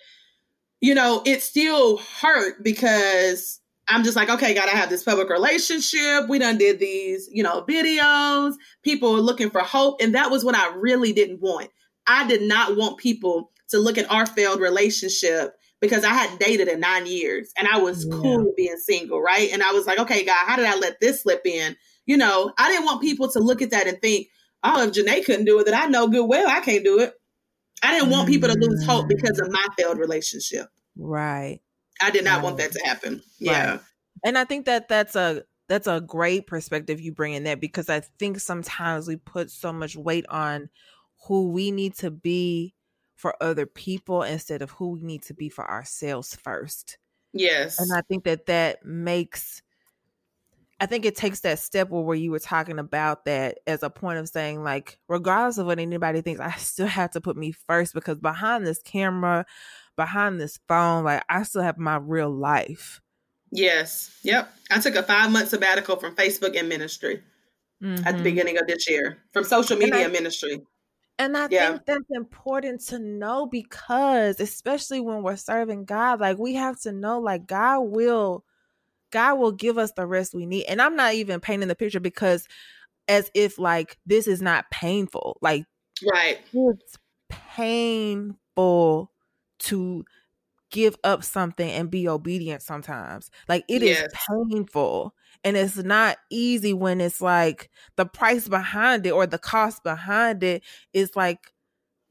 [0.81, 6.29] you know, it still hurt because I'm just like, okay, gotta have this public relationship.
[6.29, 8.55] We done did these, you know, videos.
[8.83, 10.01] People are looking for hope.
[10.01, 11.71] And that was what I really didn't want.
[12.07, 16.69] I did not want people to look at our failed relationship because I had dated
[16.69, 18.16] in nine years and I was yeah.
[18.16, 19.51] cool being single, right?
[19.53, 21.77] And I was like, okay, God, how did I let this slip in?
[22.07, 24.29] You know, I didn't want people to look at that and think,
[24.62, 27.14] oh, if Janae couldn't do it, then I know good well I can't do it.
[27.83, 29.09] I didn't want people to lose hope mm.
[29.09, 30.69] because of my failed relationship.
[30.97, 31.61] Right.
[32.03, 32.45] I did not right.
[32.45, 33.22] want that to happen.
[33.39, 33.70] Yeah.
[33.70, 33.81] Right.
[34.24, 37.89] And I think that that's a that's a great perspective you bring in there because
[37.89, 40.68] I think sometimes we put so much weight on
[41.26, 42.74] who we need to be
[43.14, 46.99] for other people instead of who we need to be for ourselves first.
[47.33, 47.78] Yes.
[47.78, 49.62] And I think that that makes
[50.81, 54.18] I think it takes that step where you were talking about that as a point
[54.18, 57.93] of saying, like, regardless of what anybody thinks, I still have to put me first
[57.93, 59.45] because behind this camera,
[59.97, 63.03] behind this phone, like I still have my real life.
[63.53, 64.11] Yes.
[64.22, 64.51] Yep.
[64.70, 67.22] I took a five month sabbatical from Facebook and ministry
[67.83, 67.99] mm-hmm.
[67.99, 68.22] at the mm-hmm.
[68.22, 70.62] beginning of this year from social media I, ministry.
[71.18, 71.72] And I yeah.
[71.72, 76.93] think that's important to know because especially when we're serving God, like we have to
[76.93, 78.45] know like God will
[79.11, 80.64] God will give us the rest we need.
[80.64, 82.46] And I'm not even painting the picture because
[83.08, 85.38] as if like this is not painful.
[85.42, 85.64] Like
[86.12, 86.38] right.
[86.52, 86.96] It's
[87.28, 89.11] painful
[89.61, 90.04] to
[90.70, 93.30] give up something and be obedient sometimes.
[93.48, 94.02] Like it yes.
[94.02, 95.14] is painful.
[95.42, 100.42] And it's not easy when it's like the price behind it or the cost behind
[100.42, 101.52] it is like,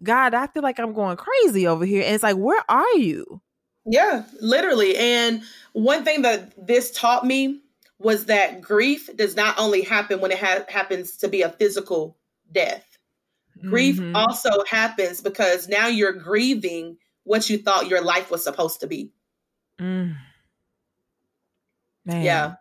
[0.02, 2.04] God, I feel like I'm going crazy over here.
[2.04, 3.42] And it's like, where are you?
[3.90, 4.98] Yeah, literally.
[4.98, 5.42] And
[5.74, 7.62] one thing that this taught me
[7.98, 12.18] was that grief does not only happen when it ha- happens to be a physical
[12.52, 12.86] death.
[13.62, 14.16] Grief mm-hmm.
[14.16, 19.12] also happens because now you're grieving what you thought your life was supposed to be.
[19.80, 20.16] Mm.
[22.06, 22.56] Yeah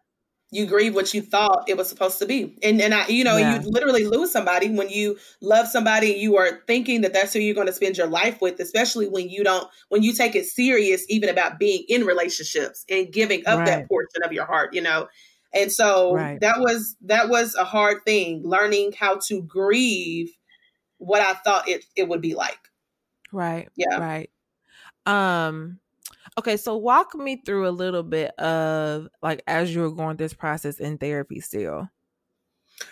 [0.50, 3.36] you grieve what you thought it was supposed to be and and i you know
[3.36, 3.60] yeah.
[3.60, 7.54] you literally lose somebody when you love somebody you are thinking that that's who you're
[7.54, 11.04] going to spend your life with especially when you don't when you take it serious
[11.08, 13.66] even about being in relationships and giving up right.
[13.66, 15.06] that portion of your heart you know
[15.54, 16.40] and so right.
[16.40, 20.30] that was that was a hard thing learning how to grieve
[20.98, 22.58] what i thought it it would be like
[23.32, 24.30] right yeah right
[25.06, 25.78] um
[26.38, 30.34] Okay, so walk me through a little bit of like as you were going this
[30.34, 31.88] process in therapy still.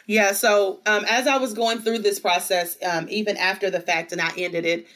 [0.06, 4.12] Yeah, so um, as I was going through this process, um, even after the fact
[4.12, 4.86] and I ended it,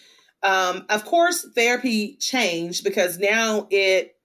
[0.43, 4.17] um, of course, therapy changed because now it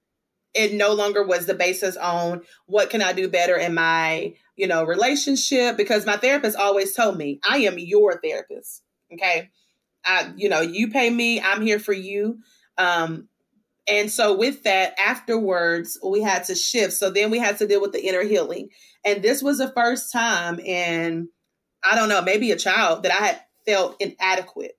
[0.54, 4.68] it no longer was the basis on what can I do better in my you
[4.68, 8.82] know relationship because my therapist always told me I am your therapist.
[9.14, 9.50] Okay,
[10.06, 12.40] I you know you pay me, I'm here for you.
[12.78, 13.28] Um,
[13.88, 16.94] and so with that, afterwards, we had to shift.
[16.94, 18.70] So then we had to deal with the inner healing.
[19.04, 21.30] And this was the first time in,
[21.84, 24.74] I don't know, maybe a child that I had felt inadequate.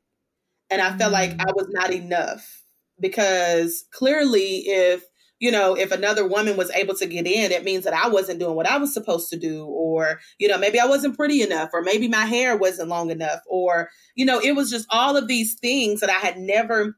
[0.71, 1.55] And I felt like I mm.
[1.55, 2.65] was not enough
[2.99, 5.05] because clearly if,
[5.39, 8.41] you know, if another woman was able to get in, it means that I wasn't
[8.41, 11.69] doing what I was supposed to do, or, you know, maybe I wasn't pretty enough,
[11.75, 15.29] or maybe my hair wasn't long enough, or, you know, it was just all of
[15.29, 16.97] these things that I had never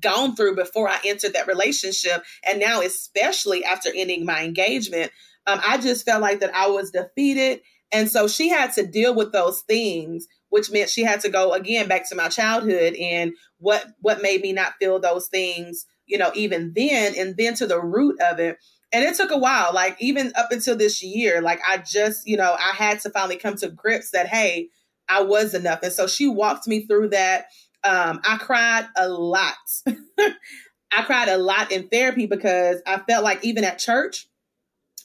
[0.00, 2.24] gone through before I entered that relationship.
[2.44, 5.12] And now, especially after ending my engagement,
[5.46, 7.60] um, I just felt like that I was defeated.
[7.92, 11.52] And so she had to deal with those things, which meant she had to go
[11.52, 16.18] again back to my childhood and what what made me not feel those things, you
[16.18, 18.58] know, even then, and then to the root of it.
[18.92, 22.36] And it took a while, like even up until this year, like I just, you
[22.36, 24.68] know, I had to finally come to grips that, hey,
[25.08, 25.80] I was enough.
[25.82, 27.46] And so she walked me through that
[27.84, 29.54] um, I cried a lot.
[30.96, 34.28] I cried a lot in therapy because I felt like even at church,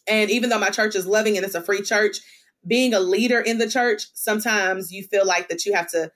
[0.07, 2.19] and even though my church is loving and it's a free church,
[2.65, 6.11] being a leader in the church, sometimes you feel like that you have to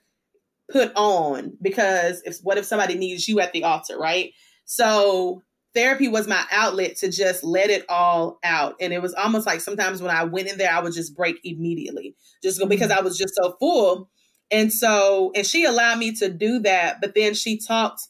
[0.70, 4.32] put on because if what if somebody needs you at the altar, right?
[4.64, 5.42] So
[5.74, 8.74] therapy was my outlet to just let it all out.
[8.80, 11.38] And it was almost like sometimes when I went in there, I would just break
[11.44, 12.98] immediately, just because mm-hmm.
[12.98, 14.08] I was just so full
[14.50, 17.00] and so, and she allowed me to do that.
[17.00, 18.02] But then she talked,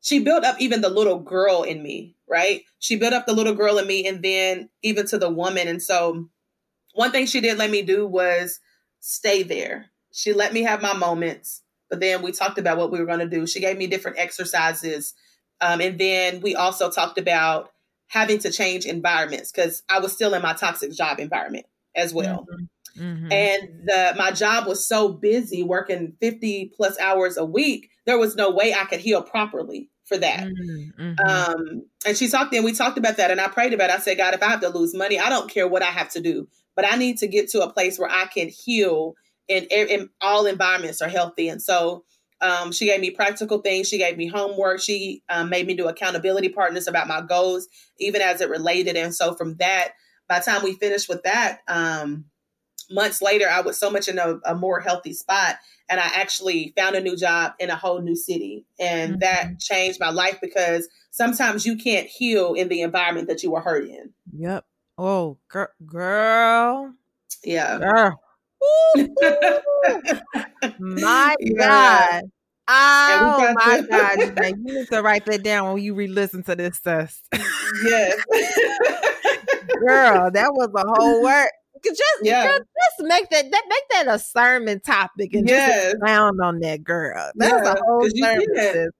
[0.00, 2.62] she built up even the little girl in me, right?
[2.78, 5.68] She built up the little girl in me and then even to the woman.
[5.68, 6.28] And so,
[6.94, 8.60] one thing she did let me do was
[9.00, 9.86] stay there.
[10.12, 13.20] She let me have my moments, but then we talked about what we were going
[13.20, 13.46] to do.
[13.46, 15.14] She gave me different exercises.
[15.60, 17.70] Um, and then we also talked about
[18.08, 22.46] having to change environments because I was still in my toxic job environment as well.
[22.50, 22.64] Mm-hmm.
[22.98, 23.32] Mm-hmm.
[23.32, 28.36] And the my job was so busy working 50 plus hours a week, there was
[28.36, 30.48] no way I could heal properly for that.
[30.48, 31.12] Mm-hmm.
[31.28, 33.96] Um, and she talked and we talked about that and I prayed about it.
[33.96, 36.10] I said, God, if I have to lose money, I don't care what I have
[36.10, 39.14] to do, but I need to get to a place where I can heal
[39.48, 41.48] and, and all environments are healthy.
[41.48, 42.04] And so
[42.40, 43.88] um, she gave me practical things.
[43.88, 44.80] She gave me homework.
[44.80, 47.68] She um, made me do accountability partners about my goals,
[47.98, 48.96] even as it related.
[48.96, 49.90] And so from that,
[50.28, 52.26] by the time we finished with that, um,
[52.90, 55.56] months later, I was so much in a, a, more healthy spot.
[55.88, 58.64] And I actually found a new job in a whole new city.
[58.78, 59.20] And mm-hmm.
[59.20, 63.60] that changed my life because sometimes you can't heal in the environment that you were
[63.60, 64.12] hurt in.
[64.36, 64.64] Yep.
[64.98, 65.68] Oh, girl.
[65.86, 66.94] girl.
[67.44, 67.78] Yeah.
[67.78, 68.20] Girl.
[70.78, 72.20] my yeah.
[72.20, 72.22] God.
[72.68, 74.18] Oh my God.
[74.44, 77.22] you need to write that down when you re listen to this stuff.
[77.84, 78.16] yes.
[79.86, 81.48] Girl, that was a whole word
[81.84, 82.44] just yeah.
[82.46, 85.84] just make that, that make that a sermon topic and yes.
[85.84, 87.30] just expound on that girl.
[87.34, 88.90] That's yeah, a whole sermon.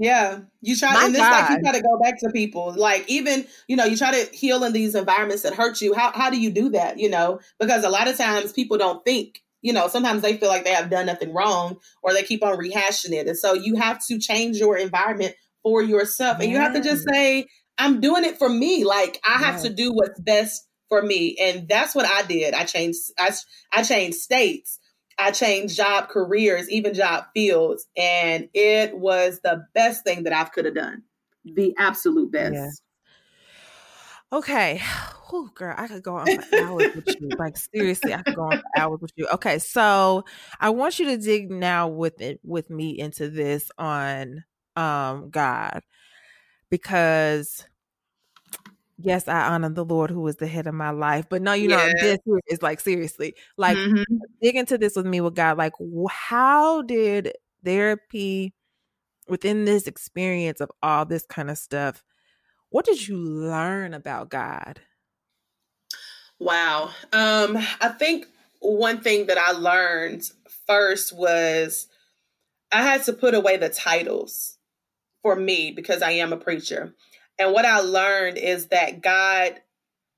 [0.00, 1.30] Yeah, you try, My and it's God.
[1.30, 2.72] like you try to go back to people.
[2.76, 5.92] Like even you know, you try to heal in these environments that hurt you.
[5.92, 7.00] How how do you do that?
[7.00, 9.42] You know, because a lot of times people don't think.
[9.60, 12.56] You know, sometimes they feel like they have done nothing wrong, or they keep on
[12.56, 16.74] rehashing it, and so you have to change your environment for yourself, and you have
[16.74, 20.67] to just say, "I'm doing it for me." Like I have to do what's best
[20.88, 22.54] for me, and that's what I did.
[22.54, 23.00] I changed.
[23.18, 23.32] I
[23.72, 24.78] I changed states.
[25.18, 30.44] I changed job careers, even job fields, and it was the best thing that I
[30.44, 31.02] could have done.
[31.44, 32.54] The absolute best.
[32.54, 32.70] Yeah.
[34.32, 34.80] Okay.
[35.30, 37.34] Oh, girl, I could go on for hours with you.
[37.38, 39.28] Like seriously, I could go on for hours with you.
[39.34, 40.24] Okay, so
[40.58, 44.42] I want you to dig now with it with me into this on
[44.74, 45.82] um God
[46.70, 47.66] because
[48.98, 51.26] yes, I honor the Lord who is the head of my life.
[51.28, 52.18] But no, you know, this
[52.48, 54.02] is like seriously, like mm-hmm.
[54.42, 55.56] dig into this with me with God.
[55.56, 55.72] Like,
[56.10, 57.32] how did
[57.64, 58.54] therapy
[59.28, 62.02] within this experience of all this kind of stuff?
[62.70, 64.80] What did you learn about God?
[66.38, 66.90] Wow.
[67.12, 68.26] Um, I think
[68.60, 70.22] one thing that I learned
[70.66, 71.88] first was
[72.70, 74.58] I had to put away the titles
[75.22, 76.94] for me because I am a preacher.
[77.38, 79.60] And what I learned is that God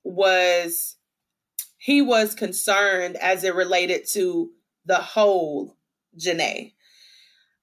[0.04, 0.96] was
[1.76, 4.50] he was concerned as it related to
[4.84, 5.76] the whole
[6.18, 6.74] Janae.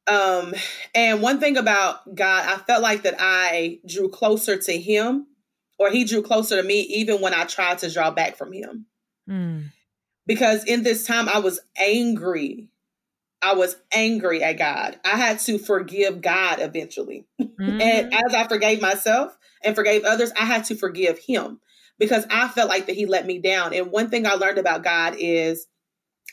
[0.07, 0.55] Um,
[0.95, 5.27] and one thing about God, I felt like that I drew closer to him,
[5.77, 8.85] or he drew closer to me, even when I tried to draw back from him.
[9.29, 9.65] Mm.
[10.25, 12.69] Because in this time, I was angry.
[13.41, 14.99] I was angry at God.
[15.05, 17.27] I had to forgive God eventually.
[17.39, 17.49] Mm.
[17.81, 21.59] and as I forgave myself, and forgave others, I had to forgive him
[21.99, 23.73] because I felt like that he let me down.
[23.73, 25.67] And one thing I learned about God is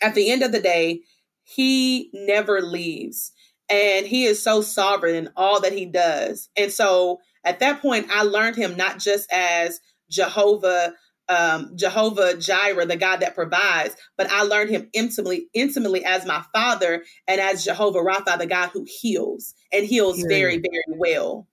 [0.03, 1.01] at the end of the day,
[1.45, 3.33] he never leaves
[3.69, 6.49] and he is so sovereign in all that he does.
[6.57, 10.95] And so at that point, I learned him not just as Jehovah
[11.27, 16.45] um, Jehovah Jireh, the God that provides, but I learned him intimately, intimately as my
[16.53, 21.49] father and as Jehovah Rapha, the God who heals and heals very, very well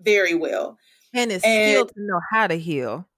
[0.00, 0.78] very well.
[1.14, 3.08] And it's skilled to know how to heal.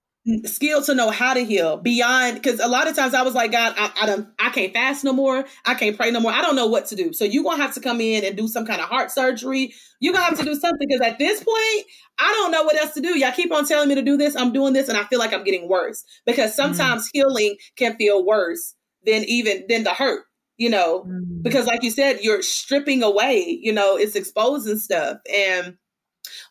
[0.45, 3.53] Skilled to know how to heal beyond because a lot of times I was like,
[3.53, 5.45] God, I, I don't I can't fast no more.
[5.65, 6.31] I can't pray no more.
[6.31, 7.13] I don't know what to do.
[7.15, 9.75] So you're gonna have to come in and do some kind of heart surgery.
[9.99, 11.87] You're gonna have to do something because at this point,
[12.19, 13.19] I don't know what else to do.
[13.19, 14.37] Y'all keep on telling me to do this.
[14.37, 16.05] I'm doing this, and I feel like I'm getting worse.
[16.27, 16.57] Because mm.
[16.57, 17.11] sometimes mm.
[17.15, 18.75] healing can feel worse
[19.07, 20.25] than even than the hurt
[20.61, 21.43] you know, mm.
[21.43, 25.17] because like you said, you're stripping away, you know, it's exposing stuff.
[25.35, 25.79] And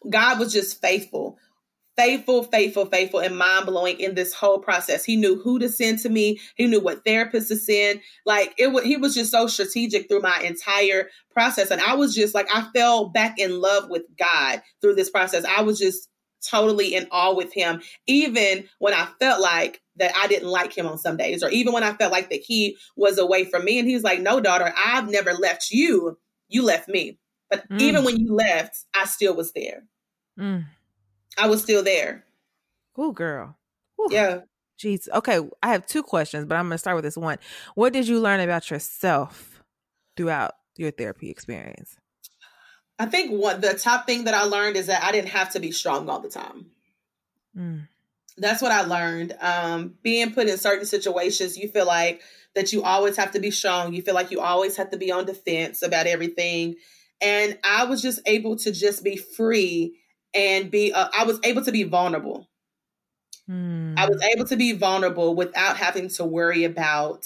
[0.09, 1.37] God was just faithful.
[1.97, 5.03] Faithful, faithful, faithful, and mind blowing in this whole process.
[5.03, 6.39] He knew who to send to me.
[6.55, 7.99] He knew what therapist to send.
[8.25, 12.15] Like it, was he was just so strategic through my entire process, and I was
[12.15, 15.43] just like, I fell back in love with God through this process.
[15.43, 16.09] I was just
[16.41, 20.87] totally in awe with him, even when I felt like that I didn't like him
[20.87, 23.77] on some days, or even when I felt like that he was away from me.
[23.77, 26.17] And he's like, No, daughter, I've never left you.
[26.47, 27.19] You left me.
[27.49, 27.81] But mm.
[27.81, 29.83] even when you left, I still was there.
[30.39, 30.65] Mm.
[31.37, 32.25] I was still there.
[32.95, 33.57] Cool girl.
[34.09, 34.41] Yeah.
[34.79, 35.09] Jeez.
[35.13, 37.37] Okay, I have two questions, but I'm going to start with this one.
[37.75, 39.61] What did you learn about yourself
[40.15, 41.97] throughout your therapy experience?
[42.97, 45.59] I think what the top thing that I learned is that I didn't have to
[45.59, 46.67] be strong all the time.
[47.57, 47.87] Mm.
[48.37, 49.35] That's what I learned.
[49.41, 52.21] Um, being put in certain situations, you feel like
[52.55, 53.93] that you always have to be strong.
[53.93, 56.75] You feel like you always have to be on defense about everything
[57.21, 59.97] and I was just able to just be free
[60.33, 62.49] and be uh, I was able to be vulnerable.
[63.49, 63.97] Mm.
[63.97, 67.25] I was able to be vulnerable without having to worry about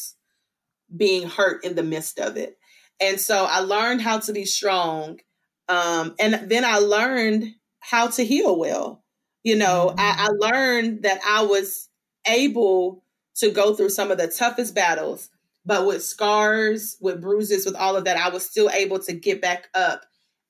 [0.96, 2.58] being hurt in the midst of it.
[3.02, 5.20] And so I learned how to be strong.
[5.68, 9.04] Um, and then I learned how to heal well.
[9.44, 10.00] You know, mm.
[10.00, 11.90] I, I learned that I was
[12.28, 13.04] able
[13.36, 15.30] to go through some of the toughest battles
[15.66, 19.42] but with scars, with bruises, with all of that, I was still able to get
[19.42, 20.06] back up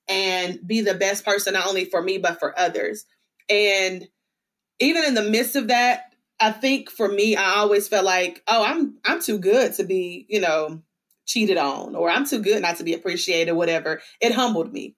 [0.08, 3.04] and be the best person, not only for me, but for others.
[3.48, 4.06] And
[4.80, 8.64] even in the midst of that, I think for me, I always felt like, oh,
[8.64, 10.82] I'm I'm too good to be, you know,
[11.26, 14.02] cheated on, or I'm too good not to be appreciated, whatever.
[14.20, 14.96] It humbled me.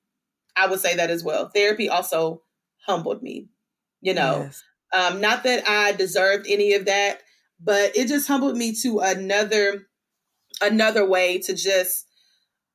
[0.56, 1.50] I would say that as well.
[1.54, 2.42] Therapy also
[2.86, 3.48] humbled me,
[4.00, 4.44] you know.
[4.44, 4.62] Yes.
[4.94, 7.20] Um, not that I deserved any of that,
[7.60, 9.86] but it just humbled me to another
[10.60, 12.04] another way to just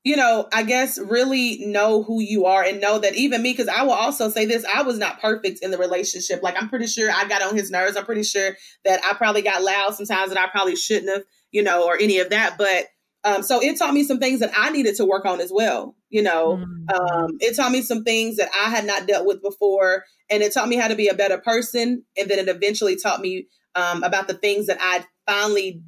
[0.03, 3.67] you know, I guess really know who you are and know that even me, because
[3.67, 6.41] I will also say this, I was not perfect in the relationship.
[6.41, 7.95] Like, I'm pretty sure I got on his nerves.
[7.95, 11.21] I'm pretty sure that I probably got loud sometimes that I probably shouldn't have,
[11.51, 12.57] you know, or any of that.
[12.57, 12.87] But
[13.23, 15.95] Um, so it taught me some things that I needed to work on as well.
[16.09, 17.23] You know, mm-hmm.
[17.23, 20.53] um, it taught me some things that I had not dealt with before, and it
[20.53, 22.03] taught me how to be a better person.
[22.17, 25.83] And then it eventually taught me um, about the things that I finally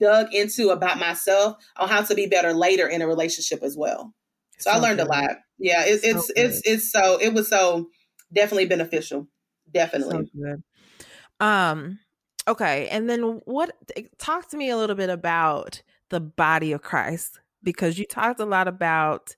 [0.00, 4.14] dug into about myself on how to be better later in a relationship as well.
[4.58, 5.06] So, so I learned good.
[5.06, 5.30] a lot.
[5.58, 7.88] Yeah, it, it's so it's it's so it was so
[8.32, 9.28] definitely beneficial.
[9.72, 10.30] Definitely.
[10.34, 11.44] So.
[11.44, 11.98] Um.
[12.46, 13.76] Okay, and then what?
[14.18, 18.46] Talk to me a little bit about the body of Christ because you talked a
[18.46, 19.36] lot about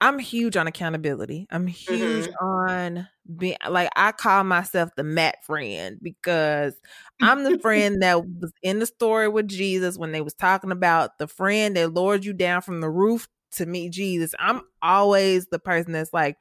[0.00, 1.46] I'm huge on accountability.
[1.50, 2.46] I'm huge mm-hmm.
[2.46, 6.74] on being like I call myself the mat friend because
[7.22, 11.18] I'm the friend that was in the story with Jesus when they was talking about
[11.18, 14.34] the friend that lured you down from the roof to meet Jesus.
[14.38, 16.36] I'm always the person that's like,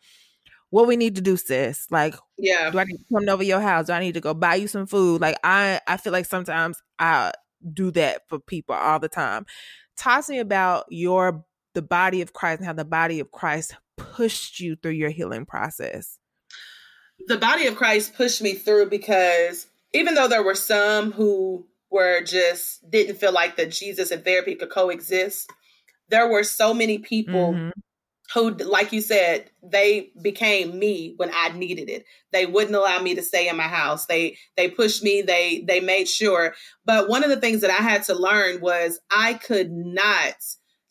[0.69, 1.87] what we need to do, sis.
[1.89, 3.87] Like, yeah, do I need to come over your house?
[3.87, 5.21] Do I need to go buy you some food?
[5.21, 7.31] Like, I I feel like sometimes I
[7.73, 9.45] do that for people all the time.
[9.95, 11.45] Talk to me about your
[11.77, 15.45] the body of Christ and how the body of Christ pushed you through your healing
[15.45, 16.17] process.
[17.27, 22.21] The body of Christ pushed me through because even though there were some who were
[22.21, 25.51] just didn't feel like that Jesus and therapy could coexist,
[26.09, 27.69] there were so many people mm-hmm.
[28.33, 32.05] who like you said they became me when i needed it.
[32.31, 34.07] They wouldn't allow me to stay in my house.
[34.07, 35.21] They they pushed me.
[35.21, 36.55] They they made sure.
[36.85, 40.33] But one of the things that i had to learn was i could not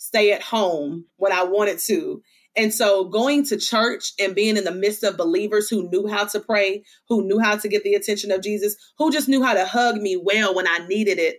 [0.06, 2.22] stay at home when i wanted to
[2.56, 6.24] and so going to church and being in the midst of believers who knew how
[6.24, 9.54] to pray who knew how to get the attention of jesus who just knew how
[9.54, 11.36] to hug me well when i needed it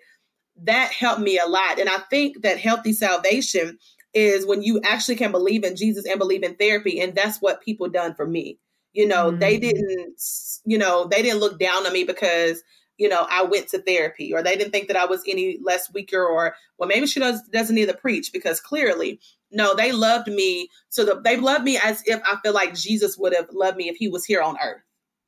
[0.63, 3.77] that helped me a lot and i think that healthy salvation
[4.17, 6.99] is when you actually can believe in Jesus and believe in therapy.
[6.99, 8.57] And that's what people done for me.
[8.93, 9.39] You know, mm-hmm.
[9.39, 10.21] they didn't,
[10.65, 12.63] you know, they didn't look down on me because,
[12.97, 15.91] you know, I went to therapy or they didn't think that I was any less
[15.93, 19.19] weaker or, well, maybe she does, doesn't need to preach because clearly,
[19.51, 20.69] no, they loved me.
[20.89, 23.89] So the, they loved me as if I feel like Jesus would have loved me
[23.89, 24.81] if he was here on earth.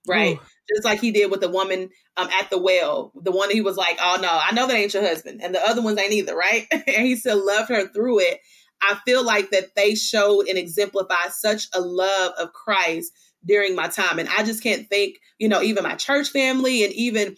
[0.07, 0.37] Right.
[0.37, 0.41] Ooh.
[0.73, 3.75] Just like he did with the woman um, at the well, the one he was
[3.75, 6.35] like, "Oh no, I know that ain't your husband," and the other ones ain't either,
[6.35, 6.67] right?
[6.71, 8.39] and he still loved her through it.
[8.81, 13.11] I feel like that they showed and exemplified such a love of Christ
[13.45, 14.19] during my time.
[14.19, 17.35] And I just can't think, you know, even my church family and even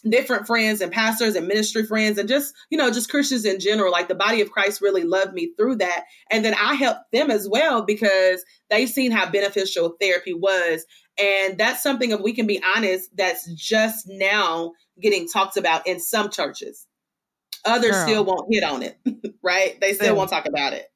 [0.00, 3.92] different friends and pastors and ministry friends and just, you know, just Christians in general,
[3.92, 6.04] like the body of Christ really loved me through that.
[6.30, 10.84] And then I helped them as well because they've seen how beneficial therapy was.
[11.18, 16.00] And that's something, if we can be honest, that's just now getting talked about in
[16.00, 16.86] some churches.
[17.64, 18.06] Others Girl.
[18.06, 18.98] still won't hit on it,
[19.42, 19.80] right?
[19.80, 20.86] They still won't talk about it.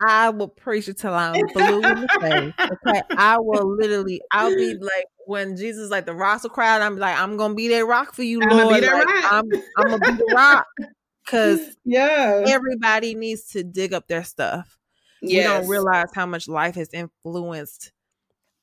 [0.00, 2.52] I will preach it till I'm blue in the face.
[2.70, 4.20] Okay, I will literally.
[4.30, 6.78] I'll be like when Jesus like the rocks will cry.
[6.78, 8.82] I'm like, I'm gonna be that rock for you, I'm Lord.
[8.82, 10.66] Like, I'm, I'm gonna be the rock
[11.24, 14.78] because yeah, everybody needs to dig up their stuff.
[15.20, 15.38] Yes.
[15.38, 17.92] We don't realize how much life has influenced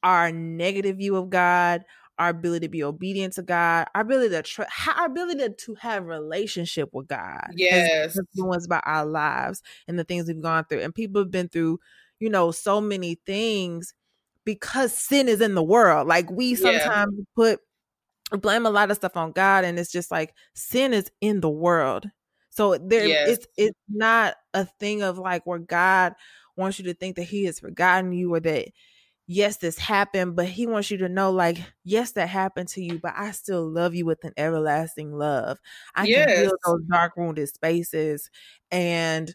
[0.03, 1.83] our negative view of God,
[2.17, 4.61] our ability to be obedient to God, our ability to tr-
[4.97, 7.47] our ability to have relationship with God.
[7.55, 10.81] Yes, influenced by our lives and the things we've gone through.
[10.81, 11.79] And people have been through,
[12.19, 13.93] you know, so many things
[14.45, 16.07] because sin is in the world.
[16.07, 17.23] Like we sometimes yeah.
[17.35, 17.59] put
[18.31, 21.49] blame a lot of stuff on God, and it's just like sin is in the
[21.49, 22.09] world.
[22.49, 23.29] So there, yes.
[23.29, 26.13] it's it's not a thing of like where God
[26.55, 28.69] wants you to think that He has forgotten you or that
[29.27, 32.99] yes, this happened, but he wants you to know, like, yes, that happened to you,
[32.99, 35.59] but I still love you with an everlasting love.
[35.95, 36.25] I yes.
[36.25, 38.29] can feel those dark wounded spaces.
[38.71, 39.33] And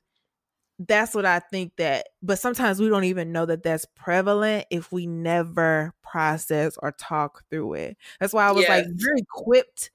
[0.78, 4.92] that's what I think that, but sometimes we don't even know that that's prevalent if
[4.92, 7.96] we never process or talk through it.
[8.18, 8.68] That's why I was yes.
[8.70, 9.90] like, you're equipped.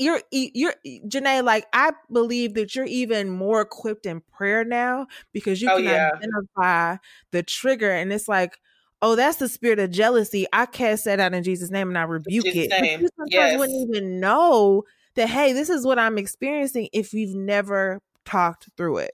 [0.00, 5.60] You're, you're, Janae, like, I believe that you're even more equipped in prayer now because
[5.60, 6.10] you oh, can yeah.
[6.14, 6.96] identify
[7.30, 7.90] the trigger.
[7.90, 8.58] And it's like,
[9.02, 10.46] oh, that's the spirit of jealousy.
[10.52, 12.54] I cast that out in Jesus' name and I rebuke it.
[12.54, 13.58] You sometimes yes.
[13.58, 14.84] wouldn't even know
[15.14, 19.12] that, hey, this is what I'm experiencing if we've never talked through it.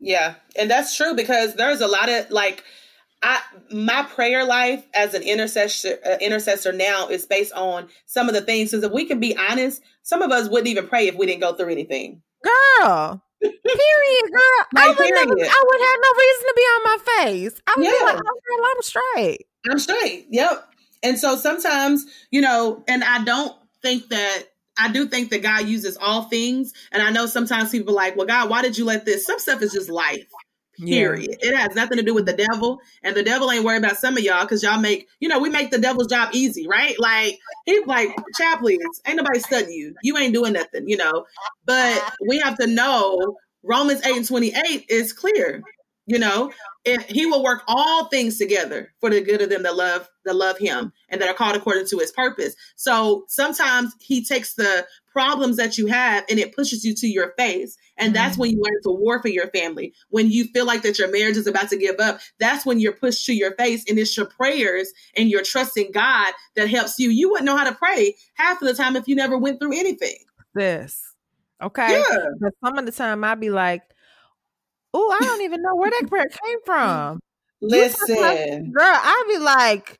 [0.00, 0.34] Yeah.
[0.58, 2.64] And that's true because there's a lot of like,
[3.22, 8.34] I my prayer life as an intercessor uh, intercessor now is based on some of
[8.34, 8.72] the things.
[8.72, 11.40] Because if we can be honest, some of us wouldn't even pray if we didn't
[11.40, 12.22] go through anything.
[12.42, 14.66] Girl, Period, girl.
[14.74, 15.28] Like, I would period.
[15.28, 15.40] never.
[15.40, 17.62] I would have no reason to be on my face.
[17.66, 17.90] I would yeah.
[17.90, 19.46] be like, oh, girl, I'm straight.
[19.70, 20.26] I'm straight.
[20.30, 20.68] Yep.
[21.02, 24.44] And so sometimes, you know, and I don't think that
[24.78, 26.72] I do think that God uses all things.
[26.92, 29.26] And I know sometimes people are like, well, God, why did you let this?
[29.26, 30.26] Some stuff is just life.
[30.86, 31.38] Period.
[31.42, 31.50] Yeah.
[31.50, 32.80] It has nothing to do with the devil.
[33.02, 35.48] And the devil ain't worried about some of y'all because y'all make, you know, we
[35.48, 36.98] make the devil's job easy, right?
[36.98, 39.94] Like, he's like, chaplains, ain't nobody studying you.
[40.02, 41.26] You ain't doing nothing, you know.
[41.64, 45.62] But we have to know Romans 8 and 28 is clear.
[46.06, 46.52] You know,
[46.84, 50.34] it, he will work all things together for the good of them that love that
[50.34, 52.54] love him and that are called according to his purpose.
[52.74, 57.34] So sometimes he takes the problems that you have and it pushes you to your
[57.38, 57.76] face.
[57.96, 58.40] And that's mm-hmm.
[58.40, 59.94] when you learn to war for your family.
[60.08, 62.92] When you feel like that your marriage is about to give up, that's when you're
[62.92, 67.10] pushed to your face and it's your prayers and your trusting God that helps you.
[67.10, 69.78] You wouldn't know how to pray half of the time if you never went through
[69.78, 70.18] anything.
[70.54, 71.00] This.
[71.62, 71.92] Okay.
[71.92, 72.18] Yeah.
[72.40, 73.82] But some of the time I'd be like,
[74.94, 77.20] oh, I don't even know where that prayer came from.
[77.60, 78.72] You talk about- Listen.
[78.72, 79.98] girl, I'd be like,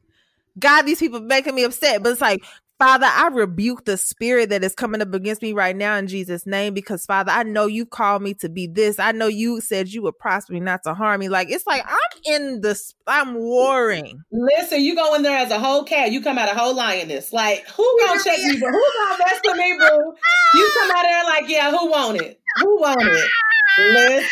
[0.59, 2.03] God, these people making me upset.
[2.03, 2.43] But it's like,
[2.79, 6.47] Father, I rebuke the spirit that is coming up against me right now in Jesus'
[6.47, 8.99] name because, Father, I know you called me to be this.
[8.99, 11.29] I know you said you would prosper me, not to harm me.
[11.29, 14.25] Like, it's like I'm in this, I'm warring.
[14.33, 17.33] Listen, you go in there as a whole cat, you come out a whole lioness.
[17.33, 18.67] Like, who gonna check me, boo?
[18.67, 20.15] Who gonna mess with me, boo?
[20.55, 22.41] You come out there like, yeah, who want it?
[22.63, 23.31] Who want it?
[23.79, 24.29] Listen.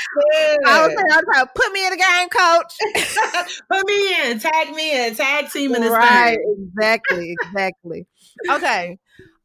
[0.66, 3.60] I was I was like, put me in the game, coach.
[3.70, 6.72] Put me in, tag me in, tag team in this right, thing.
[6.76, 8.06] exactly, exactly.
[8.50, 8.98] Okay.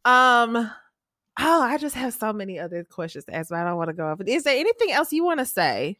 [0.04, 0.56] Um,
[1.40, 3.94] oh, I just have so many other questions to ask, but I don't want to
[3.94, 4.20] go off.
[4.26, 5.98] Is there anything else you want to say?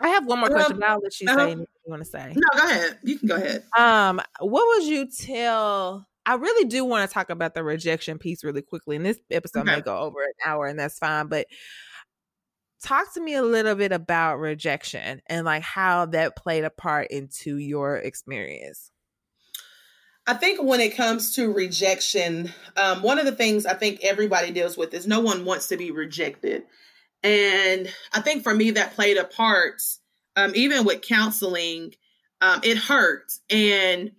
[0.00, 1.38] I have one more question, Um, but I'll let you uh-huh.
[1.38, 2.32] say anything you want to say.
[2.34, 2.98] No, go ahead.
[3.02, 3.64] You can go ahead.
[3.76, 6.06] Um, what would you tell?
[6.26, 9.66] I really do want to talk about the rejection piece really quickly, and this episode
[9.66, 11.28] may go over an hour, and that's fine.
[11.28, 11.46] But
[12.84, 17.08] talk to me a little bit about rejection and like how that played a part
[17.10, 18.90] into your experience.
[20.26, 24.52] I think when it comes to rejection, um, one of the things I think everybody
[24.52, 26.64] deals with is no one wants to be rejected.
[27.22, 29.82] And I think for me, that played a part,
[30.36, 31.94] um, even with counseling,
[32.40, 33.32] um, it hurt.
[33.50, 34.12] And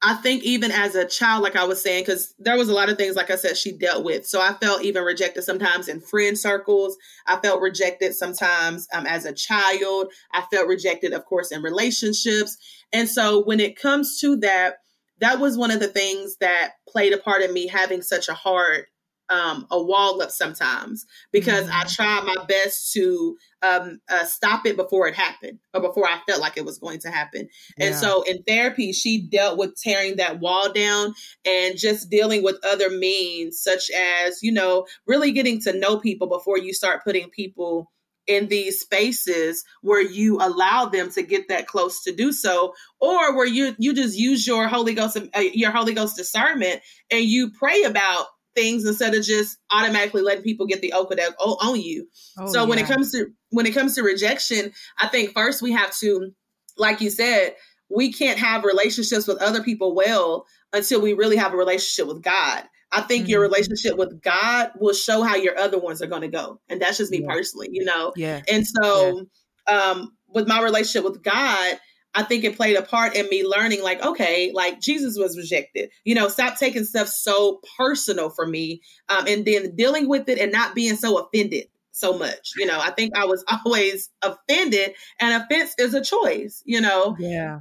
[0.00, 2.88] I think even as a child, like I was saying, because there was a lot
[2.88, 4.26] of things, like I said, she dealt with.
[4.26, 6.96] So I felt even rejected sometimes in friend circles.
[7.26, 10.12] I felt rejected sometimes um, as a child.
[10.32, 12.56] I felt rejected, of course, in relationships.
[12.92, 14.76] And so when it comes to that,
[15.20, 18.34] that was one of the things that played a part in me having such a
[18.34, 18.86] hard
[19.30, 24.76] um, a wall up sometimes because I tried my best to um, uh, stop it
[24.76, 27.48] before it happened or before I felt like it was going to happen.
[27.78, 31.14] And so in therapy, she dealt with tearing that wall down
[31.44, 36.28] and just dealing with other means, such as, you know, really getting to know people
[36.28, 37.90] before you start putting people
[38.28, 43.34] in these spaces where you allow them to get that close to do so or
[43.34, 47.50] where you you just use your holy ghost uh, your holy ghost discernment and you
[47.50, 48.26] pray about
[48.58, 52.06] things instead of just automatically letting people get the okadek on you
[52.38, 52.84] Oh, so when yeah.
[52.84, 56.32] it comes to when it comes to rejection i think first we have to
[56.76, 57.54] like you said
[57.88, 62.22] we can't have relationships with other people well until we really have a relationship with
[62.22, 63.50] god i think your Mhm.
[63.50, 66.98] relationship with god will show how your other ones are going to go and that's
[66.98, 67.32] just me Yeah.
[67.34, 69.26] personally you know yeah, and so
[69.68, 71.78] um with my relationship with god
[72.18, 75.90] I think it played a part in me learning, like, okay, like Jesus was rejected.
[76.02, 80.40] You know, stop taking stuff so personal for me, um, and then dealing with it
[80.40, 82.54] and not being so offended so much.
[82.56, 86.60] You know, I think I was always offended, and offense is a choice.
[86.66, 87.60] You know, yeah,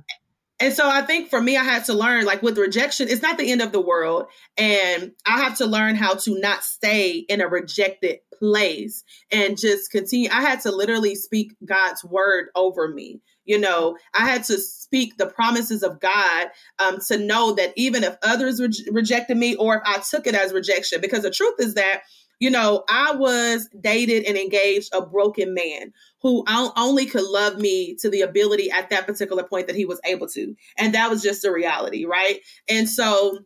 [0.60, 3.38] and so I think for me, I had to learn, like with rejection, it's not
[3.38, 4.26] the end of the world.
[4.58, 9.91] And I have to learn how to not stay in a rejected place and just
[9.91, 10.30] continue.
[10.32, 13.22] I had to literally speak God's word over me.
[13.48, 16.48] You know, I had to speak the promises of God
[16.80, 20.36] um, to know that even if others re- rejected me or if I took it
[20.36, 22.02] as rejection, because the truth is that,
[22.39, 27.95] you know, I was dated and engaged a broken man who only could love me
[27.95, 30.54] to the ability at that particular point that he was able to.
[30.78, 32.39] And that was just the reality, right?
[32.70, 33.39] And so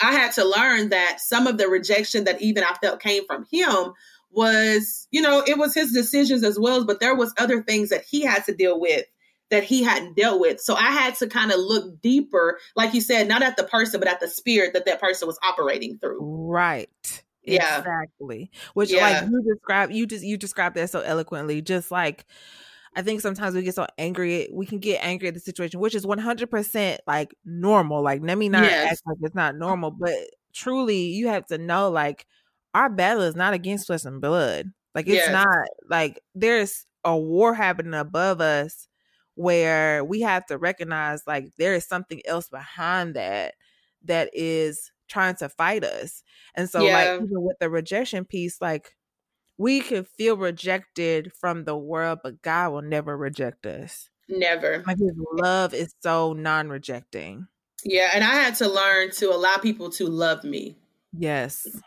[0.00, 3.44] I had to learn that some of the rejection that even I felt came from
[3.50, 3.92] him
[4.30, 8.04] was, you know, it was his decisions as well, but there was other things that
[8.08, 9.04] he had to deal with
[9.52, 10.60] that he hadn't dealt with.
[10.60, 14.00] So I had to kind of look deeper, like you said, not at the person,
[14.00, 16.18] but at the spirit that that person was operating through.
[16.22, 16.88] right.
[17.44, 17.78] Yeah.
[17.80, 18.50] exactly.
[18.74, 19.02] Which, Yeah.
[19.02, 21.60] like you describe, you just you described that so eloquently.
[21.60, 22.24] Just like
[22.94, 25.94] I think sometimes we get so angry, we can get angry at the situation, which
[25.94, 28.02] is one hundred percent like normal.
[28.02, 28.92] Like let me not Yes.
[28.92, 30.14] act like it's not normal, but
[30.54, 32.26] truly, you have to know like
[32.74, 34.72] our battle is not against flesh and blood.
[34.94, 35.32] Like it's Yes.
[35.32, 38.88] not like there's a war happening above us
[39.34, 43.54] where we have to recognize like there is something else behind that
[44.04, 46.22] that is trying to fight us.
[46.54, 46.92] And so Yeah.
[46.94, 48.96] like even with the rejection piece, like
[49.58, 54.08] we can feel rejected from the world, but God will never reject us.
[54.28, 54.82] Never.
[54.86, 57.46] Like his love is so non-rejecting.
[57.84, 58.10] Yeah.
[58.14, 60.76] And I had to learn to allow people to love me.
[61.12, 61.66] Yes.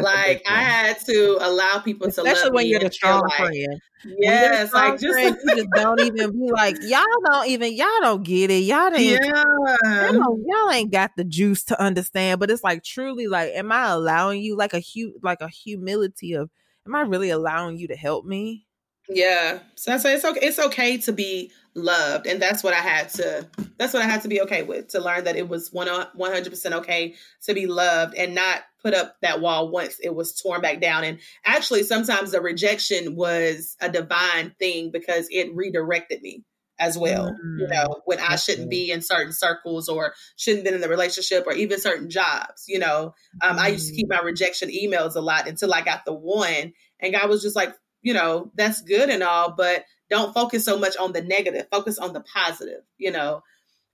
[0.00, 3.80] like I had to allow people Especially to Especially when you're the strong like, friend.
[4.04, 8.22] yes, like just friend, you just don't even be like, y'all don't even y'all don't
[8.22, 8.62] get it.
[8.62, 10.12] Y'all don't even y'all, yeah.
[10.12, 12.38] y'all ain't got the juice to understand.
[12.38, 16.34] But it's like truly like, am I allowing you like a hu like a humility
[16.34, 16.48] of
[16.86, 18.66] am I really allowing you to help me?
[19.08, 19.58] Yeah.
[19.74, 20.40] So I say it's okay.
[20.46, 21.50] It's okay to be
[21.80, 23.48] loved, and that's what I had to.
[23.78, 26.32] That's what I had to be okay with to learn that it was one one
[26.32, 27.14] hundred percent okay
[27.44, 31.04] to be loved and not put up that wall once it was torn back down.
[31.04, 36.44] And actually, sometimes the rejection was a divine thing because it redirected me
[36.78, 37.36] as well.
[37.58, 37.70] You Mm.
[37.70, 41.52] know, when I shouldn't be in certain circles or shouldn't been in the relationship or
[41.52, 42.64] even certain jobs.
[42.68, 46.04] You know, um, I used to keep my rejection emails a lot until I got
[46.06, 50.34] the one, and God was just like, you know, that's good and all, but don't
[50.34, 51.66] focus so much on the negative.
[51.70, 52.82] Focus on the positive.
[52.98, 53.42] You know,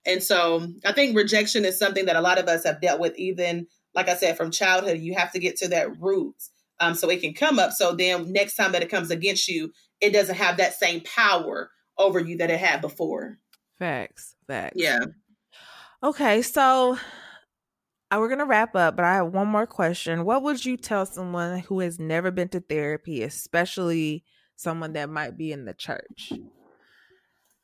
[0.05, 3.17] and so I think rejection is something that a lot of us have dealt with,
[3.17, 4.99] even like I said, from childhood.
[4.99, 6.35] You have to get to that root
[6.79, 7.71] um, so it can come up.
[7.71, 11.71] So then next time that it comes against you, it doesn't have that same power
[11.97, 13.39] over you that it had before.
[13.79, 14.35] Facts.
[14.47, 14.75] Facts.
[14.75, 14.99] Yeah.
[16.03, 16.97] Okay, so
[18.11, 20.23] we're gonna wrap up, but I have one more question.
[20.23, 24.23] What would you tell someone who has never been to therapy, especially
[24.55, 26.31] someone that might be in the church?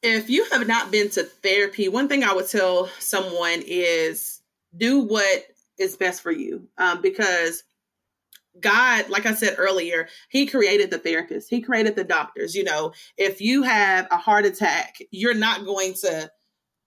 [0.02, 4.42] If you have not been to therapy, one thing I would tell someone is
[4.76, 5.46] do what
[5.78, 6.68] is best for you.
[6.78, 7.64] Um, because
[8.60, 12.56] God, like I said earlier, He created the therapist, He created the doctors.
[12.56, 16.30] You know, if you have a heart attack, you're not going to,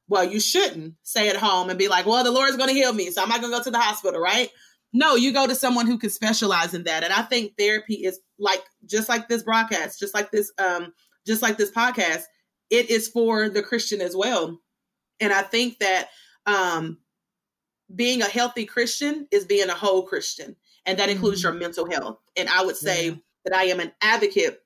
[0.09, 2.93] well, you shouldn't stay at home and be like, well, the Lord's going to heal
[2.93, 4.49] me, so I'm not going to go to the hospital, right?
[4.93, 7.03] No, you go to someone who can specialize in that.
[7.05, 10.93] And I think therapy is like just like this broadcast, just like this, um,
[11.27, 12.23] just like this podcast,
[12.71, 14.61] it is for the Christian as well.
[15.21, 16.09] And I think that
[16.47, 16.99] um
[17.95, 22.19] being a healthy Christian is being a whole Christian, and that includes your mental health.
[22.37, 23.15] And I would say Yeah.
[23.45, 24.61] that I am an advocate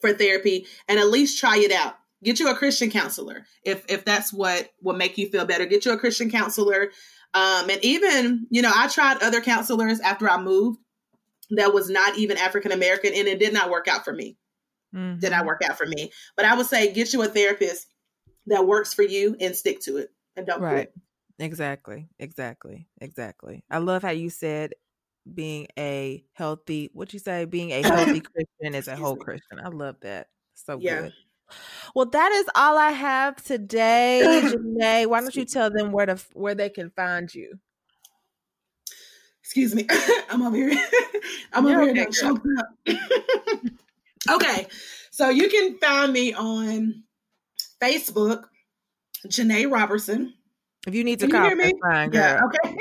[0.00, 1.94] for therapy, and at least try it out.
[2.22, 5.66] Get you a Christian counselor if if that's what will make you feel better.
[5.66, 6.90] Get you a Christian counselor,
[7.34, 10.78] um, and even you know I tried other counselors after I moved
[11.50, 14.38] that was not even African American, and it did not work out for me
[14.94, 15.20] Mhm.
[15.20, 16.12] did not work out for me.
[16.36, 17.88] But I would say get you a therapist
[18.46, 20.88] that works for you and stick to it and don't Right.
[20.88, 20.94] quit.
[21.38, 22.08] Exactly.
[22.18, 22.88] Exactly.
[23.00, 23.64] Exactly.
[23.70, 24.74] I love how you said
[25.34, 29.16] being a healthy what you say being a healthy Christian is a whole.
[29.16, 29.60] Christian.
[29.60, 30.28] I love that.
[30.54, 31.00] So Yeah.
[31.02, 31.12] good.
[31.94, 35.06] Well, that is all I have today, Janae.
[35.06, 37.58] Why don't you tell them where to where they can find you?
[39.42, 39.86] Excuse me.
[40.30, 40.72] I'm over here.
[41.52, 42.40] I'm You're over okay, here girl.
[42.58, 44.36] up.
[44.36, 44.66] okay.
[45.10, 47.02] So you can find me on
[47.82, 48.44] Facebook,
[49.26, 50.32] Janae Robertson.
[50.86, 51.72] If you need to Can you call, hear me?
[51.82, 52.12] fine.
[52.12, 52.76] Yeah, okay.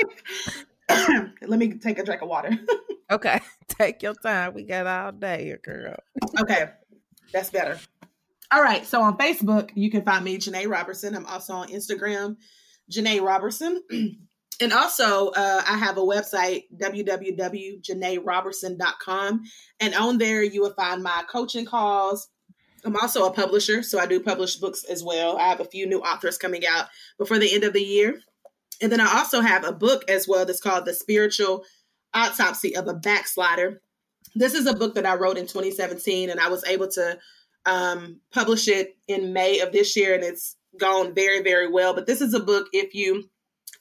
[1.47, 2.57] Let me take a drink of water.
[3.12, 3.41] Okay.
[3.68, 4.53] Take your time.
[4.53, 5.97] We got all day girl.
[6.39, 6.70] Okay,
[7.34, 7.78] that's better.
[8.54, 11.16] All right, so on Facebook, you can find me, Janae Robertson.
[11.16, 12.36] I'm also on Instagram,
[12.91, 13.82] Janae Robertson.
[14.62, 19.43] and also, uh, I have a website, www.janaerobertson.com.
[19.80, 22.28] And on there, you will find my coaching calls.
[22.84, 25.38] I'm also a publisher, so I do publish books as well.
[25.38, 26.88] I have a few new authors coming out
[27.18, 28.20] before the end of the year.
[28.82, 31.64] And then I also have a book as well that's called The Spiritual
[32.14, 33.80] Autopsy of a Backslider
[34.36, 37.18] this is a book that I wrote in 2017, and I was able to
[37.66, 41.93] um, publish it in May of this year, and it's gone very, very well.
[41.93, 43.30] But this is a book if you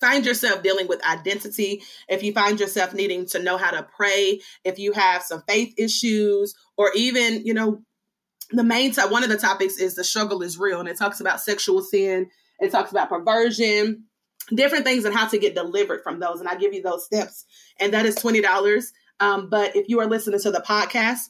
[0.01, 4.41] find yourself dealing with identity, if you find yourself needing to know how to pray,
[4.65, 7.83] if you have some faith issues, or even, you know,
[8.51, 11.21] the main to- one of the topics is the struggle is real, and it talks
[11.21, 12.29] about sexual sin,
[12.59, 14.05] it talks about perversion,
[14.55, 16.41] different things, and how to get delivered from those.
[16.41, 17.45] And I give you those steps,
[17.79, 18.93] and that is twenty dollars.
[19.21, 21.29] Um, but if you are listening to the podcast,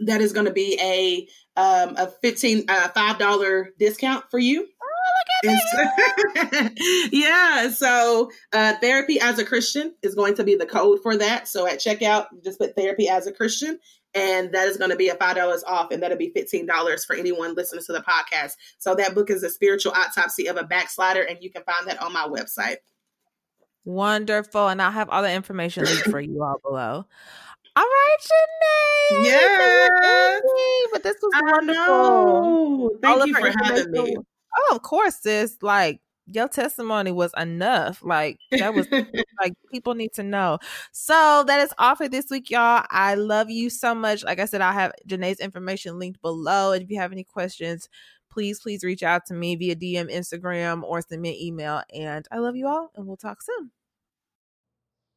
[0.00, 1.28] that is going to be a
[1.60, 4.66] um, a fifteen uh, five dollar discount for you.
[5.44, 6.68] So-
[7.12, 11.46] yeah, so uh, therapy as a Christian is going to be the code for that.
[11.46, 13.78] So at checkout, just put therapy as a Christian,
[14.14, 17.04] and that is going to be a five dollars off, and that'll be fifteen dollars
[17.04, 18.52] for anyone listening to the podcast.
[18.78, 22.02] So that book is a spiritual autopsy of a backslider, and you can find that
[22.02, 22.76] on my website.
[23.84, 24.68] Wonderful.
[24.68, 27.06] And I'll have all the information linked for you all below.
[27.78, 28.16] All right,
[29.12, 29.24] Janae.
[29.24, 30.40] Yes.
[30.92, 31.94] But this was wonderful.
[31.94, 34.16] All Thank of you for having me.
[34.58, 35.58] Oh, of course, sis.
[35.62, 38.02] Like your testimony was enough.
[38.02, 38.88] Like that was
[39.40, 40.58] like people need to know.
[40.90, 42.84] So that is all for this week, y'all.
[42.90, 44.24] I love you so much.
[44.24, 46.72] Like I said, I'll have Janae's information linked below.
[46.72, 47.88] And if you have any questions,
[48.28, 51.82] please, please reach out to me via DM, Instagram, or send me an email.
[51.94, 53.70] And I love you all, and we'll talk soon.